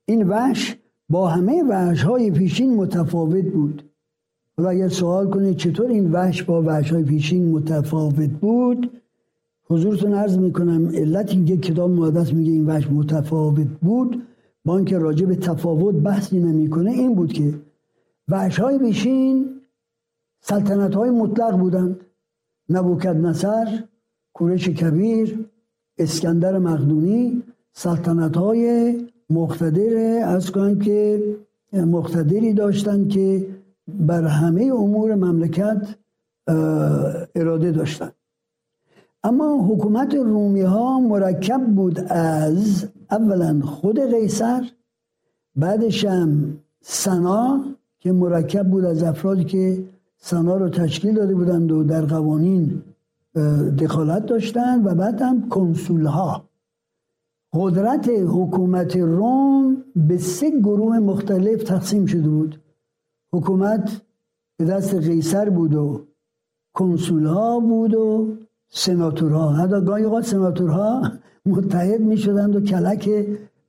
این 0.05 0.23
وحش 0.27 0.77
با 1.09 1.27
همه 1.27 1.63
وحش 1.63 2.03
های 2.03 2.31
پیشین 2.31 2.75
متفاوت 2.75 3.45
بود. 3.45 3.92
حالا 4.57 4.69
اگر 4.69 4.87
سوال 4.87 5.29
کنید 5.29 5.57
چطور 5.57 5.89
این 5.89 6.11
وحش 6.11 6.43
با 6.43 6.61
وحش 6.61 6.91
های 6.91 7.03
پیشین 7.03 7.51
متفاوت 7.51 8.29
بود 8.29 9.01
حضورتون 9.69 10.13
عرض 10.13 10.37
می‌کنم 10.37 10.89
علت 10.95 11.29
اینکه 11.29 11.57
کتاب 11.57 11.91
مقدس 11.91 12.33
میگه 12.33 12.51
این 12.51 12.65
وحش 12.65 12.87
متفاوت 12.91 13.67
بود 13.81 14.23
با 14.65 14.77
اینکه 14.77 14.97
راجع 14.97 15.25
به 15.25 15.35
تفاوت 15.35 15.95
بحثی 15.95 16.39
نمی‌کنه 16.39 16.91
این 16.91 17.15
بود 17.15 17.33
که 17.33 17.53
وحش 18.27 18.59
های 18.59 18.79
پیشین 18.79 19.49
سلطنت 20.41 20.95
های 20.95 21.09
مطلق 21.09 21.57
بودند. 21.57 21.99
نبوکد 22.69 23.15
نصر 23.15 23.83
کورش 24.33 24.69
کبیر 24.69 25.45
اسکندر 25.97 26.57
مقدونی 26.57 27.43
سلطنت 27.73 28.37
های 28.37 28.95
مقتدر 29.29 30.23
از 30.25 30.51
کنم 30.51 30.79
که 30.79 31.23
مقتدری 31.73 32.53
داشتند 32.53 33.09
که 33.09 33.47
بر 33.87 34.27
همه 34.27 34.63
امور 34.63 35.15
مملکت 35.15 35.95
اراده 37.35 37.71
داشتند 37.71 38.13
اما 39.23 39.67
حکومت 39.67 40.15
رومی 40.15 40.61
ها 40.61 40.99
مرکب 40.99 41.65
بود 41.75 41.99
از 42.09 42.87
اولا 43.11 43.61
خود 43.61 43.99
قیصر 43.99 44.71
بعدش 45.55 46.05
هم 46.05 46.57
سنا 46.81 47.65
که 47.99 48.11
مرکب 48.11 48.69
بود 48.69 48.85
از 48.85 49.03
افرادی 49.03 49.43
که 49.43 49.83
سنا 50.17 50.57
رو 50.57 50.69
تشکیل 50.69 51.15
داده 51.15 51.35
بودند 51.35 51.71
و 51.71 51.83
در 51.83 52.05
قوانین 52.05 52.81
دخالت 53.79 54.25
داشتند 54.25 54.85
و 54.85 54.95
بعد 54.95 55.21
هم 55.21 55.49
کنسول 55.49 56.05
ها 56.05 56.49
قدرت 57.53 58.09
حکومت 58.09 58.95
روم 58.95 59.83
به 59.95 60.17
سه 60.17 60.59
گروه 60.59 60.99
مختلف 60.99 61.63
تقسیم 61.63 62.05
شده 62.05 62.29
بود. 62.29 62.62
حکومت 63.33 64.01
به 64.57 64.65
دست 64.65 64.95
قیصر 64.95 65.49
بود 65.49 65.73
و 65.73 66.07
کنسول 66.73 67.25
ها 67.25 67.59
بود 67.59 67.93
و 67.95 68.37
سناتورها. 68.69 69.53
حتی 69.53 69.81
گاهی 69.85 70.03
اوقات 70.03 70.25
سناتورها 70.25 71.11
متحد 71.45 72.01
می 72.01 72.17
شدند 72.17 72.55
و 72.55 72.61
کلک 72.61 73.09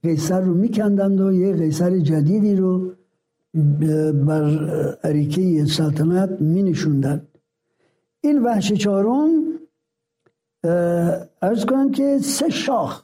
قیصر 0.02 0.40
رو 0.40 0.54
میکندند 0.54 1.20
و 1.20 1.32
یه 1.32 1.52
قیصر 1.52 1.98
جدیدی 1.98 2.56
رو 2.56 2.92
بر 4.26 4.44
عریکه 5.04 5.64
سلطنت 5.64 6.40
می 6.40 6.62
نشوندند 6.62 7.28
این 8.20 8.42
وحش 8.42 8.72
چهارم 8.72 9.30
ارز 11.42 11.64
کنم 11.64 11.90
که 11.90 12.18
سه 12.18 12.50
شاخ 12.50 13.02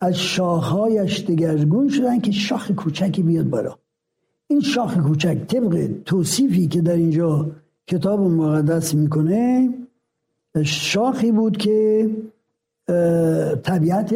از 0.00 0.18
شاخهایش 0.18 1.24
دگرگون 1.24 1.88
شدن 1.88 2.20
که 2.20 2.32
شاخ 2.32 2.70
کوچکی 2.70 3.22
بیاد 3.22 3.50
بالا. 3.50 3.78
این 4.46 4.60
شاخ 4.60 4.98
کوچک 4.98 5.46
طبق 5.46 5.90
توصیفی 6.04 6.68
که 6.68 6.80
در 6.80 6.96
اینجا 6.96 7.50
کتاب 7.86 8.20
مقدس 8.20 8.94
می‌کنه 8.94 9.74
شاخی 10.64 11.32
بود 11.32 11.56
که 11.56 12.10
طبیعت 13.62 14.14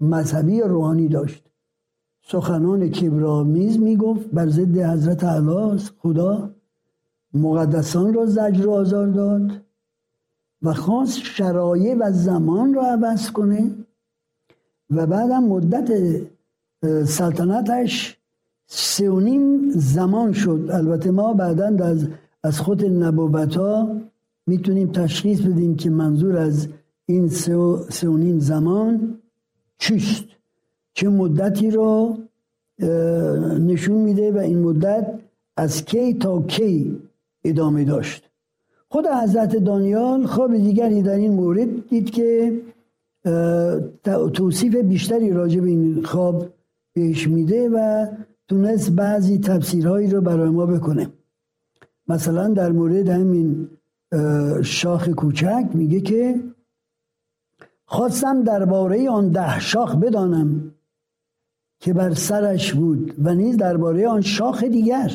مذهبی 0.00 0.60
روحانی 0.60 1.08
داشت. 1.08 1.44
سخنان 2.22 2.90
کبرامیز 2.90 3.78
می‌گفت 3.78 4.30
بر 4.30 4.48
ضد 4.48 4.78
حضرت 4.78 5.24
علا 5.24 5.78
خدا 5.98 6.50
مقدسان 7.34 8.14
را 8.14 8.26
زجر 8.26 8.66
و 8.66 8.70
آزار 8.70 9.06
داد 9.06 9.50
و 10.62 10.74
خواست 10.74 11.18
شرایع 11.18 11.94
و 11.94 12.12
زمان 12.12 12.74
را 12.74 12.82
عوض 12.82 13.30
کنه 13.30 13.70
و 14.90 15.06
بعدم 15.06 15.44
مدت 15.44 15.90
سلطنتش 17.06 18.19
سه 18.72 19.10
و 19.10 19.20
نیم 19.20 19.70
زمان 19.70 20.32
شد. 20.32 20.68
البته 20.72 21.10
ما 21.10 21.34
بعدا 21.34 21.84
از 21.84 22.08
از 22.42 22.60
خود 22.60 22.84
نبوت 22.84 23.56
ها 23.56 23.96
می‌تونیم 24.46 24.92
تشخیص 24.92 25.40
بدیم 25.40 25.76
که 25.76 25.90
منظور 25.90 26.36
از 26.36 26.68
این 27.06 27.28
سه 27.28 27.56
و, 27.56 28.16
نیم 28.16 28.38
زمان 28.38 29.18
چیست. 29.78 30.24
چه 30.94 31.08
مدتی 31.08 31.70
رو 31.70 32.16
نشون 33.58 33.98
میده 33.98 34.32
و 34.32 34.38
این 34.38 34.58
مدت 34.58 35.06
از 35.56 35.84
کی 35.84 36.14
تا 36.14 36.42
کی 36.42 36.98
ادامه 37.44 37.84
داشت. 37.84 38.30
خود 38.88 39.06
حضرت 39.06 39.56
دانیال 39.56 40.26
خواب 40.26 40.56
دیگری 40.56 41.02
در 41.02 41.16
این 41.16 41.32
مورد 41.32 41.88
دید 41.88 42.10
که 42.10 42.60
توصیف 44.34 44.76
بیشتری 44.76 45.30
راجع 45.30 45.60
به 45.60 45.68
این 45.68 46.02
خواب 46.02 46.46
بهش 46.92 47.28
میده 47.28 47.68
و 47.68 48.06
تونست 48.50 48.90
بعضی 48.90 49.38
تفسیرهایی 49.38 50.10
رو 50.10 50.20
برای 50.20 50.50
ما 50.50 50.66
بکنه. 50.66 51.08
مثلا 52.08 52.48
در 52.48 52.72
مورد 52.72 53.08
همین 53.08 53.68
شاخ 54.62 55.08
کوچک 55.08 55.68
میگه 55.74 56.00
که 56.00 56.40
خواستم 57.84 58.42
درباره 58.42 59.10
آن 59.10 59.28
ده 59.28 59.60
شاخ 59.60 59.96
بدانم 59.96 60.74
که 61.80 61.92
بر 61.92 62.14
سرش 62.14 62.74
بود 62.74 63.14
و 63.18 63.34
نیز 63.34 63.56
درباره 63.56 64.08
آن 64.08 64.20
شاخ 64.20 64.64
دیگر 64.64 65.10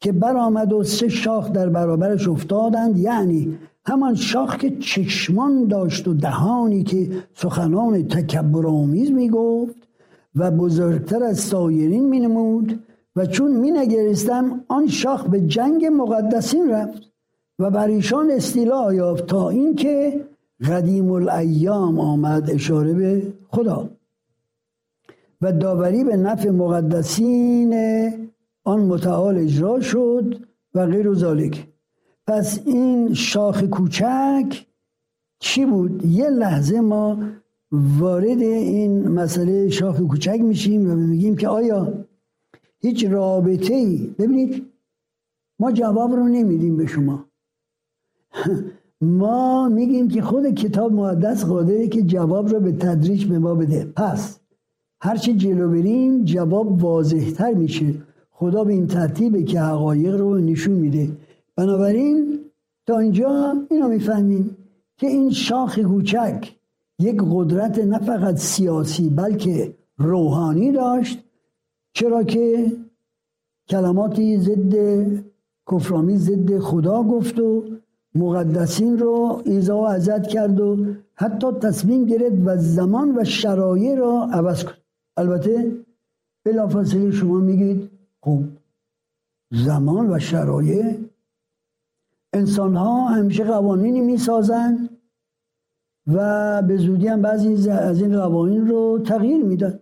که 0.00 0.12
برآمد 0.12 0.72
و 0.72 0.84
سه 0.84 1.08
شاخ 1.08 1.52
در 1.52 1.68
برابرش 1.68 2.28
افتادند. 2.28 2.98
یعنی 2.98 3.58
همان 3.86 4.14
شاخ 4.14 4.56
که 4.56 4.76
چشمان 4.76 5.68
داشت 5.68 6.08
و 6.08 6.14
دهانی 6.14 6.82
که 6.82 7.24
سخنان 7.34 8.08
تکبرآمیز 8.08 9.10
می‌گفت. 9.10 9.81
و 10.34 10.50
بزرگتر 10.50 11.22
از 11.22 11.38
سایرین 11.38 12.08
مینمود 12.08 12.84
و 13.16 13.26
چون 13.26 13.56
مینگرستم 13.56 14.64
آن 14.68 14.86
شاخ 14.86 15.28
به 15.28 15.40
جنگ 15.40 15.86
مقدسین 15.86 16.70
رفت 16.70 17.02
و 17.58 17.70
بر 17.70 17.88
ایشان 17.88 18.30
استیلا 18.30 18.94
یافت 18.94 19.26
تا 19.26 19.50
اینکه 19.50 20.24
قدیم 20.68 21.10
الایام 21.10 22.00
آمد 22.00 22.50
اشاره 22.50 22.94
به 22.94 23.32
خدا 23.48 23.90
و 25.40 25.52
داوری 25.52 26.04
به 26.04 26.16
نفع 26.16 26.50
مقدسین 26.50 27.74
آن 28.64 28.80
متعال 28.80 29.38
اجرا 29.38 29.80
شد 29.80 30.46
و 30.74 30.86
غیر 30.86 31.08
و 31.08 31.14
ذالک. 31.14 31.68
پس 32.26 32.60
این 32.64 33.14
شاخ 33.14 33.64
کوچک 33.64 34.66
چی 35.38 35.66
بود؟ 35.66 36.04
یه 36.04 36.28
لحظه 36.28 36.80
ما 36.80 37.18
وارد 37.72 38.42
این 38.42 39.08
مسئله 39.08 39.68
شاخ 39.68 40.00
کوچک 40.00 40.40
میشیم 40.40 40.90
و 40.90 40.94
میگیم 40.94 41.36
که 41.36 41.48
آیا 41.48 41.92
هیچ 42.78 43.04
رابطه 43.04 43.74
ای 43.74 44.14
ببینید 44.18 44.66
ما 45.58 45.72
جواب 45.72 46.12
رو 46.12 46.28
نمیدیم 46.28 46.76
به 46.76 46.86
شما. 46.86 47.24
ما 49.00 49.68
میگیم 49.68 50.08
که 50.08 50.22
خود 50.22 50.54
کتاب 50.54 50.92
مقدس 50.92 51.44
قادره 51.44 51.88
که 51.88 52.02
جواب 52.02 52.48
رو 52.48 52.60
به 52.60 52.72
تدریج 52.72 53.26
به 53.26 53.38
ما 53.38 53.54
بده. 53.54 53.92
پس 53.96 54.40
هرچی 55.00 55.34
جلو 55.34 55.68
بریم 55.68 56.24
جواب 56.24 56.82
واضحتر 56.82 57.54
میشه. 57.54 57.94
خدا 58.30 58.64
به 58.64 58.72
این 58.72 58.86
ترتیبه 58.86 59.42
که 59.42 59.60
حقایق 59.60 60.16
رو 60.16 60.38
نشون 60.38 60.74
میده. 60.74 61.08
بنابراین 61.56 62.38
تا 62.86 62.98
اینجا 62.98 63.54
اینو 63.70 63.88
می‌فهمیم 63.88 64.56
که 64.96 65.06
این 65.06 65.30
شاخ 65.30 65.78
کوچک 65.78 66.52
یک 67.02 67.22
قدرت 67.32 67.78
نه 67.78 67.98
فقط 67.98 68.36
سیاسی 68.36 69.10
بلکه 69.10 69.74
روحانی 69.98 70.72
داشت 70.72 71.18
چرا 71.92 72.22
که 72.22 72.72
کلماتی 73.68 74.38
ضد 74.38 74.74
کفرامی 75.70 76.16
ضد 76.16 76.58
خدا 76.58 77.02
گفت 77.02 77.38
و 77.38 77.64
مقدسین 78.14 78.98
رو 78.98 79.42
ایزا 79.44 79.78
و 79.78 79.86
عزت 79.86 80.26
کرد 80.26 80.60
و 80.60 80.86
حتی 81.14 81.52
تصمیم 81.52 82.04
گرفت 82.04 82.36
و 82.44 82.56
زمان 82.56 83.18
و 83.18 83.24
شرایع 83.24 83.94
را 83.94 84.28
عوض 84.32 84.64
کرد 84.64 84.78
البته 85.16 85.76
بلافاصله 86.44 87.10
شما 87.10 87.38
میگید 87.38 87.90
خب 88.20 88.42
زمان 89.50 90.10
و 90.10 90.18
شرایع 90.18 90.98
انسان 92.32 92.76
ها 92.76 93.08
همیشه 93.08 93.44
قوانینی 93.44 94.00
می‌سازند. 94.00 94.91
و 96.06 96.62
به 96.62 96.76
زودی 96.76 97.06
هم 97.06 97.22
بعضی 97.22 97.70
از 97.70 98.02
این 98.02 98.20
قوانین 98.20 98.68
رو 98.68 98.98
تغییر 98.98 99.44
میدن 99.44 99.78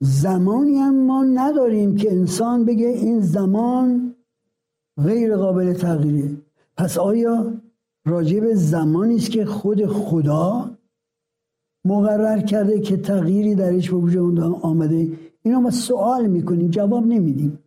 زمانی 0.00 0.76
هم 0.76 1.06
ما 1.06 1.24
نداریم 1.24 1.96
که 1.96 2.12
انسان 2.12 2.64
بگه 2.64 2.86
این 2.86 3.20
زمان 3.20 4.14
غیر 5.04 5.36
قابل 5.36 5.72
تغییره. 5.72 6.36
پس 6.76 6.98
آیا 6.98 7.52
راجع 8.06 8.40
به 8.40 8.54
زمانی 8.54 9.16
است 9.16 9.30
که 9.30 9.44
خود 9.44 9.86
خدا 9.86 10.70
مقرر 11.84 12.40
کرده 12.40 12.80
که 12.80 12.96
تغییری 12.96 13.54
درش 13.54 13.90
به 13.90 13.96
وجود 13.96 14.40
آمده؟ 14.40 15.08
اینو 15.42 15.60
ما 15.60 15.70
سوال 15.70 16.26
می‌کنیم 16.26 16.70
جواب 16.70 17.06
نمیدیم. 17.06 17.58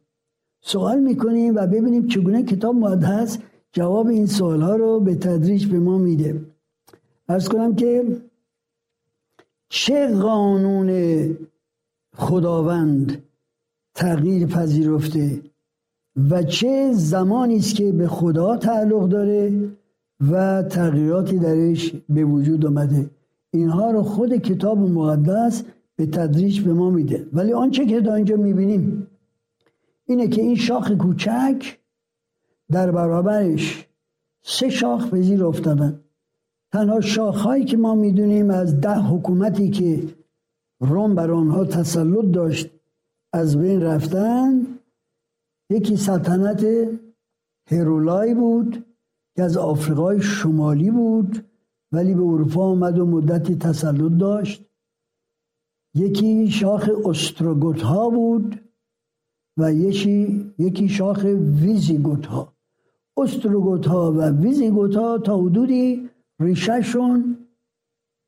سوال 0.62 1.00
می‌کنیم 1.00 1.56
و 1.56 1.68
ببینیم 1.68 2.08
چگونه 2.08 2.44
کتاب 2.44 2.76
مقدس 2.76 3.38
جواب 3.72 4.08
این 4.08 4.26
سوال 4.26 4.62
ها 4.62 4.76
رو 4.76 5.00
به 5.00 5.16
تدریج 5.16 5.68
به 5.68 5.80
ما 5.80 5.98
میده. 5.98 6.55
ارز 7.30 7.48
کنم 7.48 7.76
که 7.76 8.22
چه 9.70 10.08
قانون 10.08 10.90
خداوند 12.16 13.24
تغییر 13.96 14.48
پذیرفته 14.48 15.42
و 16.30 16.44
چه 16.44 16.92
زمانی 16.94 17.56
است 17.56 17.76
که 17.76 17.92
به 17.92 18.08
خدا 18.08 18.58
تعلق 18.58 19.10
داره 19.10 19.70
و 20.32 20.64
تغییراتی 20.64 21.40
درش 21.40 21.94
به 22.10 22.26
وجود 22.26 22.66
آمده. 22.66 23.10
اینها 23.52 23.92
رو 23.92 24.04
خود 24.04 24.36
کتاب 24.36 24.78
مقدس 24.78 25.64
به 25.96 26.06
تدریج 26.06 26.62
به 26.62 26.74
ما 26.74 26.90
میده. 26.90 27.28
ولی 27.34 27.54
آنچه 27.54 27.86
که 27.86 28.02
در 28.02 28.12
اینجا 28.12 28.36
می‌بینیم 28.36 29.08
اینه 30.06 30.28
که 30.28 30.42
این 30.42 30.56
شاخ 30.56 30.92
کوچک 30.92 31.78
در 32.72 32.92
برابرش 32.92 33.88
سه 34.44 34.70
شاخ 34.70 35.08
به 35.08 35.22
زیر 35.22 35.46
افتادن. 35.46 36.00
تنها 36.76 37.02
شاخهایی 37.02 37.66
که 37.66 37.78
ما 37.78 37.96
می‌دونیم 37.96 38.50
از 38.50 38.82
ده 38.82 39.00
حکومتی 39.00 39.70
که 39.70 40.04
روم 40.80 41.16
بر 41.16 41.32
آنها 41.32 41.66
تسلط 41.66 42.26
داشت 42.26 42.70
از 43.34 43.58
بین 43.58 43.82
رفتن 43.82 44.68
یکی 45.70 45.98
سلطنت 45.98 46.66
هرولای 47.72 48.34
بود 48.34 48.86
که 49.36 49.44
از 49.44 49.58
آفریقای 49.58 50.22
شمالی 50.22 50.92
بود 50.92 51.46
ولی 51.92 52.14
به 52.14 52.22
اروپا 52.22 52.64
آمد 52.64 53.00
و 53.00 53.06
مدتی 53.06 53.56
تسلط 53.56 54.18
داشت. 54.20 54.66
یکی 55.96 56.50
شاخ 56.50 56.90
استروگوت 57.06 57.82
ها 57.82 58.10
بود 58.10 58.60
و 59.58 59.74
یکی, 59.74 60.52
یکی 60.60 60.90
شاخ 60.90 61.24
ویزیگوت 61.62 62.26
ها 62.26 62.54
استروگوت 63.18 63.86
ها 63.86 64.12
و 64.12 64.22
ویزیگوت 64.30 64.96
ها 64.96 65.18
تا 65.18 65.38
حدودی 65.38 66.10
ریشهشون 66.40 67.38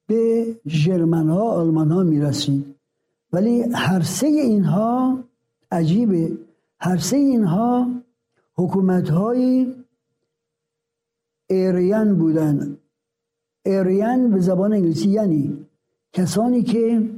به 0.07 0.55
جرمن 0.65 1.29
ها 1.29 1.51
آلمان 1.51 1.91
ها 1.91 2.03
می‌رسید. 2.03 2.75
ولی 3.33 3.61
هر 3.61 4.01
سه 4.01 4.27
اینها 4.27 5.23
عجیبه. 5.71 6.37
هر 6.79 6.97
سه 6.97 7.17
اینها 7.17 7.91
حکومت 8.55 9.09
های 9.09 9.73
ایریان 11.49 12.17
بودن. 12.17 12.77
ایریان 13.65 14.31
به 14.31 14.39
زبان 14.39 14.73
انگلیسی 14.73 15.09
یعنی 15.09 15.65
کسانی 16.13 16.63
که 16.63 17.09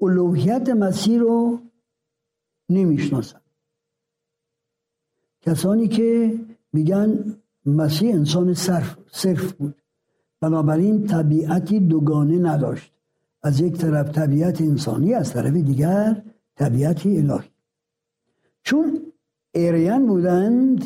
الوهیت 0.00 0.68
مسیح 0.68 1.20
رو 1.20 1.60
نمی‌شناسن. 2.68 3.40
کسانی 5.40 5.88
که 5.88 6.38
میگن 6.72 7.36
مسیح 7.70 8.14
انسان 8.14 8.54
صرف, 8.54 8.96
صرف 9.10 9.52
بود. 9.52 9.74
بنابراین 10.40 11.06
طبیعتی 11.06 11.80
دوگانه 11.80 12.38
نداشت. 12.38 12.92
از 13.42 13.60
یک 13.60 13.76
طرف 13.76 14.10
طبیعت 14.10 14.60
انسانی 14.60 15.14
از 15.14 15.32
طرف 15.32 15.54
دیگر 15.54 16.22
طبیعتی 16.56 17.18
الهی. 17.18 17.48
چون 18.62 19.00
ایریان 19.54 20.06
بودند 20.06 20.84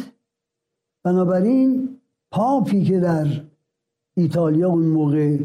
بنابراین 1.02 1.98
پاپی 2.30 2.84
که 2.84 3.00
در 3.00 3.26
ایتالیا 4.14 4.68
اون 4.68 4.84
موقع 4.84 5.38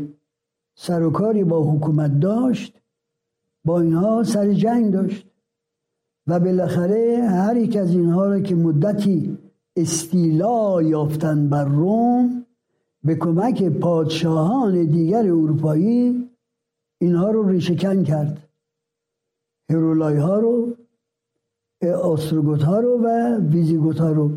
سر 0.76 1.10
با 1.44 1.72
حکومت 1.72 2.20
داشت 2.20 2.82
با 3.66 3.82
اینها 3.82 4.24
سر 4.24 4.54
جنگ 4.54 4.92
داشت. 4.92 5.28
و 6.28 6.40
بالاخره 6.40 7.28
هر 7.30 7.58
یک 7.58 7.76
از 7.78 7.90
اینها 7.92 8.26
را 8.26 8.40
که 8.40 8.56
مدتی 8.56 9.38
استیلا 9.78 10.82
یافتن 10.82 11.50
بر 11.50 11.66
روم 11.66 12.46
به 13.04 13.16
کمک 13.16 13.64
پادشاهان 13.64 14.86
دیگر 14.86 15.18
اروپایی 15.18 16.30
اینها 17.02 17.32
رو 17.32 17.50
ریشکن 17.50 18.04
کرد. 18.04 18.50
هرولای 19.70 20.18
ها 20.18 20.40
رو 20.40 20.76
آستروگوت 22.04 22.64
ها 22.64 22.80
رو 22.80 23.02
و 23.04 23.38
ویزیگوت 23.38 24.00
ها 24.00 24.12
رو 24.12 24.32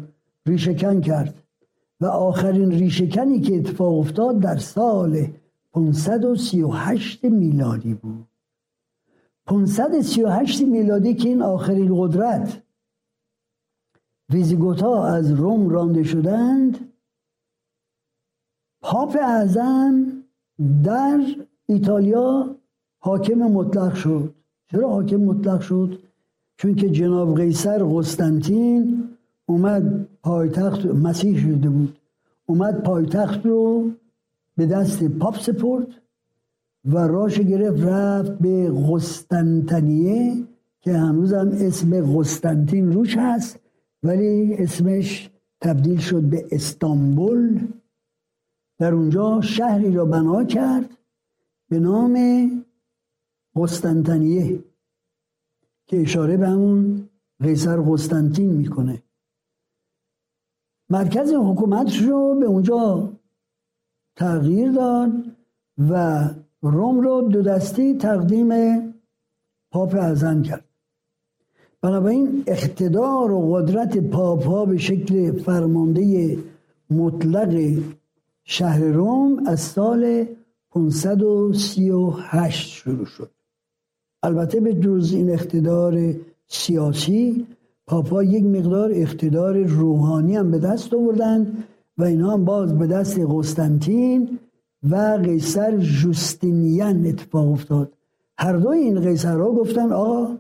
ریشکن 0.47 1.01
کرد 1.01 1.35
و 2.01 2.07
آخرین 2.07 2.71
ریشکنی 2.71 3.41
که 3.41 3.57
اتفاق 3.57 3.99
افتاد 3.99 4.41
در 4.41 4.57
سال 4.57 5.27
538 5.73 7.25
میلادی 7.25 7.95
بود. 7.95 8.27
538 9.47 10.63
میلادی 10.63 11.15
که 11.15 11.29
این 11.29 11.43
آخرین 11.43 11.93
قدرت 11.97 12.63
ویزیگوتا 14.33 15.05
از 15.05 15.33
روم 15.33 15.69
رانده 15.69 16.03
شدند 16.03 16.93
پاپ 18.83 19.17
اعظم 19.17 20.07
در 20.85 21.21
ایتالیا 21.67 22.57
حاکم 22.99 23.35
مطلق 23.35 23.95
شد 23.95 24.35
چرا 24.71 24.89
حاکم 24.89 25.17
مطلق 25.17 25.61
شد؟ 25.61 25.99
چون 26.57 26.75
که 26.75 26.91
جناب 26.91 27.37
قیصر 27.37 27.85
قسطنطین 27.85 29.09
اومد 29.47 30.09
پایتخت 30.23 30.87
مسیح 30.87 31.39
شده 31.39 31.69
بود 31.69 31.99
اومد 32.47 32.83
پایتخت 32.83 33.47
رو 33.47 33.91
به 34.57 34.67
دست 34.67 35.05
پاپ 35.05 35.41
سپرد 35.41 35.87
و 36.85 36.99
راش 36.99 37.41
گرفت 37.41 37.83
رفت 37.85 38.39
به 38.39 38.73
قسطنطنیه 38.91 40.45
که 40.81 40.93
هنوزم 40.93 41.51
اسم 41.53 42.19
قسطنطین 42.19 42.93
روش 42.93 43.17
هست 43.17 43.61
ولی 44.03 44.55
اسمش 44.55 45.31
تبدیل 45.61 45.99
شد 45.99 46.23
به 46.23 46.47
استانبول. 46.51 47.69
در 48.79 48.95
اونجا 48.95 49.41
شهری 49.41 49.93
را 49.93 50.05
بنا 50.05 50.45
کرد 50.45 50.99
به 51.69 51.79
نام 51.79 52.17
قسطنطنیه 53.57 54.65
که 55.87 56.01
اشاره 56.01 56.37
به 56.37 56.49
همون 56.49 57.09
قیصر 57.43 57.81
قسطنطین 57.81 58.53
می‌کنه. 58.53 59.03
مرکز 60.91 61.33
حکومتش 61.33 62.03
رو 62.03 62.35
به 62.41 62.47
اونجا 62.47 63.13
تغییر 64.17 64.73
داد 64.73 65.37
و 65.91 66.25
روم 66.63 67.01
رو 67.01 67.29
دو 67.29 67.43
دستی 67.43 67.95
تقدیم 67.95 68.51
پاپ 69.73 69.95
اعظم 69.95 70.43
کرد. 70.43 70.70
بنابراین 71.83 72.43
اقتدار 72.47 73.33
و 73.33 73.55
قدرت 73.55 73.99
پاپ 73.99 74.47
ها 74.47 74.65
به 74.65 74.79
شکل 74.79 75.33
فرمانده 75.33 76.39
مطلق 76.91 77.79
شهر 78.45 78.81
روم 78.81 79.47
از 79.47 79.61
سال 79.61 80.27
538 80.71 82.69
شروع 82.69 83.05
شد. 83.05 83.31
البته 84.23 84.61
به 84.61 84.75
جز 84.75 85.13
این 85.13 85.31
اقتدار 85.31 86.15
سیاسی 86.49 87.47
پاپا 87.87 88.23
یک 88.23 88.45
مقدار 88.45 88.91
اقتدار 88.95 89.59
روحانی 89.63 90.37
هم 90.37 90.51
به 90.51 90.59
دست 90.59 90.95
آوردن 90.95 91.65
و 91.99 92.05
اینا 92.05 92.31
هم 92.31 92.45
باز 92.45 92.79
به 92.79 92.87
دست 92.87 93.21
قسطنطین 93.31 94.39
و 94.91 94.97
قیصر 95.25 95.77
جوستینیان 95.77 97.07
اتفاق 97.07 97.53
افتاد. 97.53 97.93
هر 98.39 98.53
دو 98.53 98.69
این 98.69 99.01
قیصرها 99.01 99.53
گفتن 99.53 99.93
آقا 99.93 100.37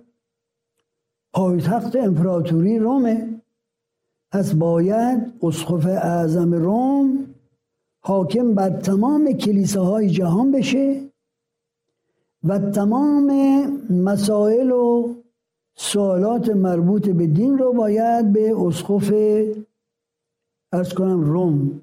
پایتخت 1.33 1.97
امپراتوری 1.97 2.79
رومه. 2.79 3.41
پس 4.33 4.55
باید 4.55 5.33
اسقف 5.43 5.87
اعظم 5.87 6.55
روم 6.55 7.35
حاکم 8.03 8.55
بر 8.55 8.71
تمام 8.71 9.33
کلیساهای 9.33 10.11
جهان 10.11 10.53
بشه 10.53 11.11
و 12.45 12.59
تمام 12.59 13.31
مسائل 13.91 14.71
و 14.71 15.15
سوالات 15.75 16.49
مربوط 16.49 17.09
به 17.09 17.27
دین 17.27 17.59
رو 17.59 17.73
باید 17.73 18.33
به 18.33 18.55
اسقف 18.67 19.13
ارز 20.73 20.95
کنم 20.95 21.21
روم 21.21 21.81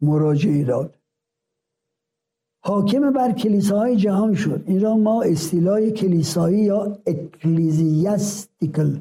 مراجعه 0.00 0.64
داد. 0.64 0.94
حاکم 2.66 3.12
بر 3.12 3.32
کلیساهای 3.32 3.96
جهان 3.96 4.34
شد. 4.34 4.62
این 4.66 4.80
را 4.80 4.96
ما 4.96 5.22
استیلای 5.22 5.90
کلیسایی 5.92 6.58
یا 6.58 6.98
اکلیزیاستیکل 7.06 8.98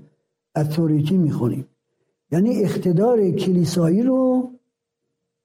اتوریتی 0.56 1.18
می‌خونیم. 1.18 1.66
یعنی 2.32 2.64
اقتدار 2.64 3.32
کلیسایی 3.32 4.04
رو 4.04 4.52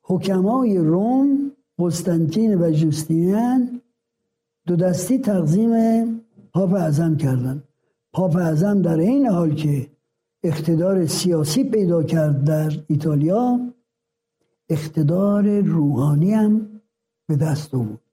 حکمای 0.02 0.78
روم 0.78 1.52
قسطنطین 1.78 2.54
و 2.54 2.70
جوستینیان 2.70 3.80
دو 4.66 4.76
دستی 4.76 5.18
تقزیم 5.18 5.72
پاپ 6.52 6.72
اعظم 6.72 7.16
کردند. 7.16 7.62
پاپ 8.12 8.36
اعظم 8.36 8.82
در 8.82 8.98
این 8.98 9.26
حال 9.26 9.54
که 9.54 9.90
اقتدار 10.42 11.06
سیاسی 11.06 11.64
پیدا 11.64 12.02
کرد 12.02 12.44
در 12.44 12.72
ایتالیا 12.86 13.60
اقتدار 14.68 15.60
روحانی 15.60 16.32
هم 16.32 16.80
به 17.26 17.36
دست 17.36 17.74
آورد. 17.74 18.07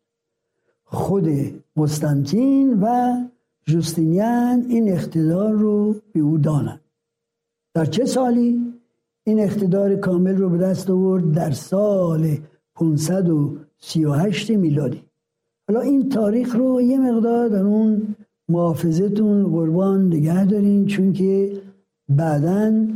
خود 0.86 1.30
قسطنطین 1.78 2.80
و 2.82 3.14
جوستینیان 3.66 4.66
این 4.70 4.92
اقتدار 4.92 5.54
رو 5.54 5.96
به 6.14 6.20
او 6.20 6.38
دانند. 6.38 6.82
در 7.74 7.86
چه 7.86 8.06
سالی 8.06 8.74
این 9.24 9.40
اقتدار 9.40 9.96
کامل 9.96 10.38
رو 10.38 10.50
به 10.50 10.58
دست 10.58 10.90
آورد؟ 10.90 11.32
در 11.32 11.52
سال 11.52 12.38
538 12.76 14.50
میلادی. 14.50 15.04
حالا 15.68 15.82
این 15.82 16.10
تاریخ 16.10 16.56
رو 16.56 16.82
یه 16.82 17.00
مقدار 17.00 17.48
در 17.48 17.64
اون 17.64 18.16
محافظتون 18.50 19.44
قربان 19.44 20.08
نگه 20.08 20.46
دارین 20.46 20.86
چون 20.86 21.14
که 21.14 21.62
بعدا 22.10 22.88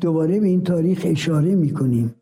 دوباره 0.00 0.40
به 0.40 0.46
این 0.46 0.62
تاریخ 0.62 1.02
اشاره 1.04 1.54
می‌کنیم. 1.54 2.14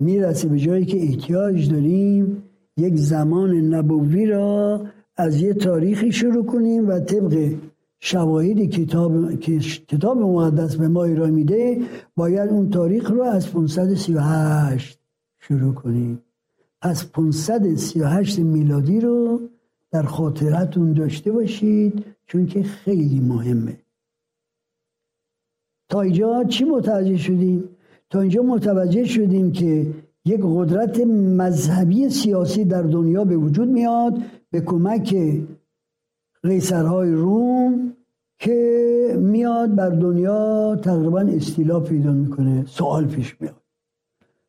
می‌رسه 0.00 0.48
به 0.48 0.58
جایی 0.58 0.84
که 0.84 1.02
احتیاج 1.02 1.70
داریم 1.70 2.42
یک 2.78 2.96
زمان 2.96 3.54
نبوی 3.54 4.26
را 4.26 4.80
از 5.16 5.40
یه 5.40 5.54
تاریخی 5.54 6.12
شروع 6.12 6.46
کنیم 6.46 6.88
و 6.88 7.00
طبق 7.00 7.54
شواهدی 8.00 8.66
کتاب 8.66 9.40
که 9.40 9.58
کتاب 9.58 10.18
مقدس 10.18 10.76
به 10.76 10.88
ما 10.88 11.04
ایران 11.04 11.30
میده 11.30 11.80
باید 12.16 12.50
اون 12.50 12.70
تاریخ 12.70 13.10
رو 13.10 13.22
از 13.22 13.52
538 13.52 14.98
شروع 15.38 15.74
کنیم 15.74 16.22
از 16.82 17.12
538 17.12 18.38
میلادی 18.38 19.00
رو 19.00 19.40
در 19.90 20.02
خاطرتون 20.02 20.92
داشته 20.92 21.32
باشید 21.32 22.04
چون 22.26 22.46
که 22.46 22.62
خیلی 22.62 23.20
مهمه 23.20 23.76
تا 25.88 26.00
اینجا 26.00 26.44
چی 26.44 26.64
متوجه 26.64 27.16
شدیم؟ 27.16 27.64
تا 28.10 28.20
اینجا 28.20 28.42
متوجه 28.42 29.04
شدیم 29.04 29.52
که 29.52 29.86
یک 30.24 30.40
قدرت 30.44 31.00
مذهبی 31.36 32.08
سیاسی 32.08 32.64
در 32.64 32.82
دنیا 32.82 33.24
به 33.24 33.36
وجود 33.36 33.68
میاد 33.68 34.18
به 34.50 34.60
کمک 34.60 35.16
قیصرهای 36.42 37.12
روم 37.12 37.92
که 38.38 39.18
میاد 39.18 39.74
بر 39.74 39.88
دنیا 39.88 40.76
تقریبا 40.82 41.20
استیلا 41.20 41.80
پیدا 41.80 42.12
می‌کنه. 42.12 42.64
سوال 42.66 43.06
پیش 43.06 43.40
میاد. 43.40 43.62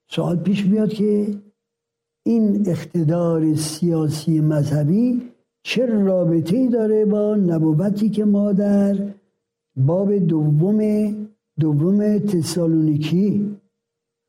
سوال 0.07 0.37
پیش 0.37 0.65
میاد 0.65 0.89
که 0.89 1.27
این 2.25 2.63
اقتدار 2.69 3.55
سیاسی 3.55 4.39
مذهبی 4.41 5.21
چه 5.63 5.85
رابطه 5.85 6.57
ای 6.57 6.67
داره 6.67 7.05
با 7.05 7.35
نبوتی 7.35 8.09
که 8.09 8.25
ما 8.25 8.53
در 8.53 8.97
باب 9.75 10.17
دوم 10.17 10.79
دوم 11.59 12.17
تسالونیکی 12.17 13.58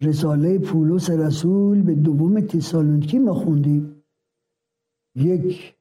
رساله 0.03 0.59
پولس 0.59 1.11
رسول 1.11 1.83
به 1.83 1.95
دوم 1.95 2.41
تسالونیکی 2.41 3.19
ما 3.19 3.35
خوندیم. 3.35 4.03
یک 5.15 5.75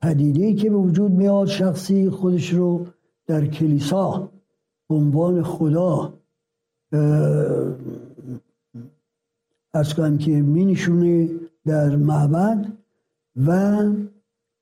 پدیده 0.00 0.54
که 0.54 0.70
به 0.70 0.76
وجود 0.76 1.12
میاد 1.12 1.46
شخصی 1.46 2.10
خودش 2.10 2.50
رو 2.50 2.86
در 3.26 3.46
کلیسا 3.46 4.30
به 4.88 4.94
عنوان 4.94 5.42
خدا 5.42 6.14
از 9.74 9.94
کنم 9.94 10.18
که 10.18 10.30
می 10.30 10.64
نشونه 10.64 11.28
در 11.66 11.96
معبد 11.96 12.72
و 13.46 13.82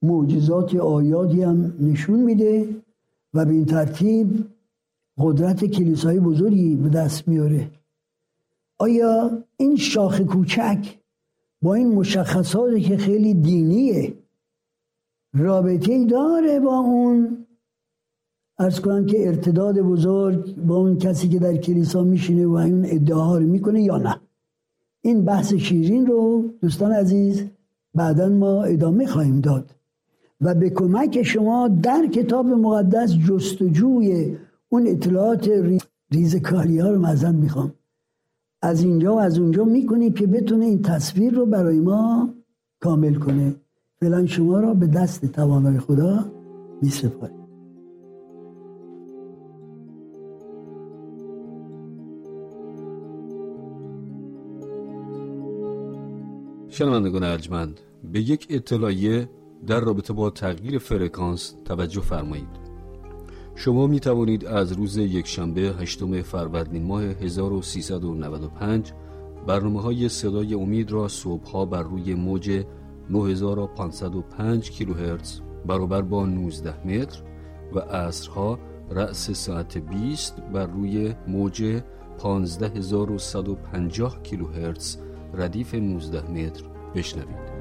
معجزات 0.03 0.75
آیاتی 0.75 1.43
هم 1.43 1.75
نشون 1.81 2.21
میده 2.21 2.69
و 3.35 3.45
به 3.45 3.53
این 3.53 3.65
ترتیب 3.65 4.47
قدرت 5.19 5.65
کلیسای 5.65 6.21
بزرگی 6.21 6.77
به 6.77 6.89
دست 6.89 7.29
میاره. 7.29 7.71
آیا 8.83 9.45
این 9.57 9.77
شاخ 9.77 10.21
کوچک 10.21 10.99
با 11.63 11.75
این 11.75 11.95
مشخصاتی 11.95 12.81
که 12.81 12.97
خیلی 12.97 13.35
دینیه 13.35 14.15
رابطه 15.35 16.07
داره 16.07 16.61
با 16.61 16.79
اون؟ 16.79 17.47
ارز 18.59 18.81
کنم 18.81 19.07
که 19.07 19.29
ارتداد 19.29 19.81
بزرگ 19.81 20.57
با 20.57 20.77
اون 20.77 20.99
کسی 20.99 21.29
که 21.29 21.39
در 21.39 21.57
کلیسا 21.57 22.03
میشینه 22.03 22.47
و 22.47 22.55
این 22.55 22.87
ادعاها 22.87 23.39
رو 23.39 23.47
می‌کنه 23.47 23.83
یا 23.83 23.97
نه؟ 23.97 24.21
این 25.03 25.25
بحث 25.25 25.55
شیرین 25.55 26.07
رو 26.07 26.51
دوستان 26.61 26.93
عزیز 26.93 27.45
بعدا 27.95 28.29
ما 28.29 28.65
ادامه 28.65 29.07
خواهیم 29.07 29.41
داد 29.41 29.75
و 30.41 30.55
به 30.55 30.71
کمک 30.71 31.23
شما 31.23 31.69
در 31.69 32.07
کتاب 32.07 32.47
مقدس 32.47 33.13
جستجوی 33.29 34.37
اون 34.69 34.87
اطلاعات 34.87 35.51
ریزکاری 36.13 36.79
ها 36.79 36.91
رو 36.91 36.99
مزد 36.99 37.35
می‌خوام. 37.35 37.73
از 38.63 38.85
اینجا 38.85 39.15
و 39.15 39.21
از 39.21 39.39
اونجا 39.39 39.65
می‌کنید 39.65 40.15
که 40.15 40.27
بتونه 40.27 40.65
این 40.65 40.83
تصویر 40.83 41.35
رو 41.35 41.47
برای 41.47 41.81
ما 41.81 42.35
کامل 42.81 43.15
کنه. 43.15 43.55
فعلا 44.01 44.27
شما 44.27 44.61
را 44.61 44.75
به 44.75 44.87
دست 44.87 45.27
توانای 45.27 45.79
خدا 45.79 46.33
میسپاریم. 46.83 47.43
شنوندگان 56.69 57.23
ارجمند 57.23 57.81
به 58.13 58.21
یک 58.21 58.47
اطلاعیه 58.51 59.29
در 59.67 59.81
رابطه 59.81 60.13
با 60.13 60.31
تغییر 60.31 60.79
فرکانس 60.79 61.55
توجه 61.65 62.01
فرمایید. 62.01 62.62
شما 63.65 63.87
می 63.87 64.01
توانید 64.01 64.47
از 64.47 64.73
روز 64.73 64.97
یکشنبه 64.97 65.61
هشتم 65.61 66.23
فروردین 66.23 66.85
ماه 66.85 67.03
1395 67.03 68.93
برنامه 69.47 69.83
های 69.83 70.09
صدای 70.09 70.55
امید 70.55 70.93
را 70.93 71.09
صبحها 71.09 71.65
بر 71.65 71.83
روی 71.83 72.15
موج 72.15 72.65
9505 73.11 74.71
کیلوهرتز 74.71 75.41
برابر 75.67 76.03
با 76.03 76.27
19 76.27 76.87
متر 76.87 77.23
و 77.73 77.79
عصرها 77.79 78.59
رأس 78.91 79.31
ساعت 79.31 79.79
20 79.79 80.37
بر 80.53 80.67
روی 80.67 81.15
موج 81.29 81.81
15150 82.19 84.23
کیلوهرتز 84.23 84.97
ردیف 85.35 85.75
19 85.75 86.31
متر 86.31 86.65
بشنوید. 86.95 87.52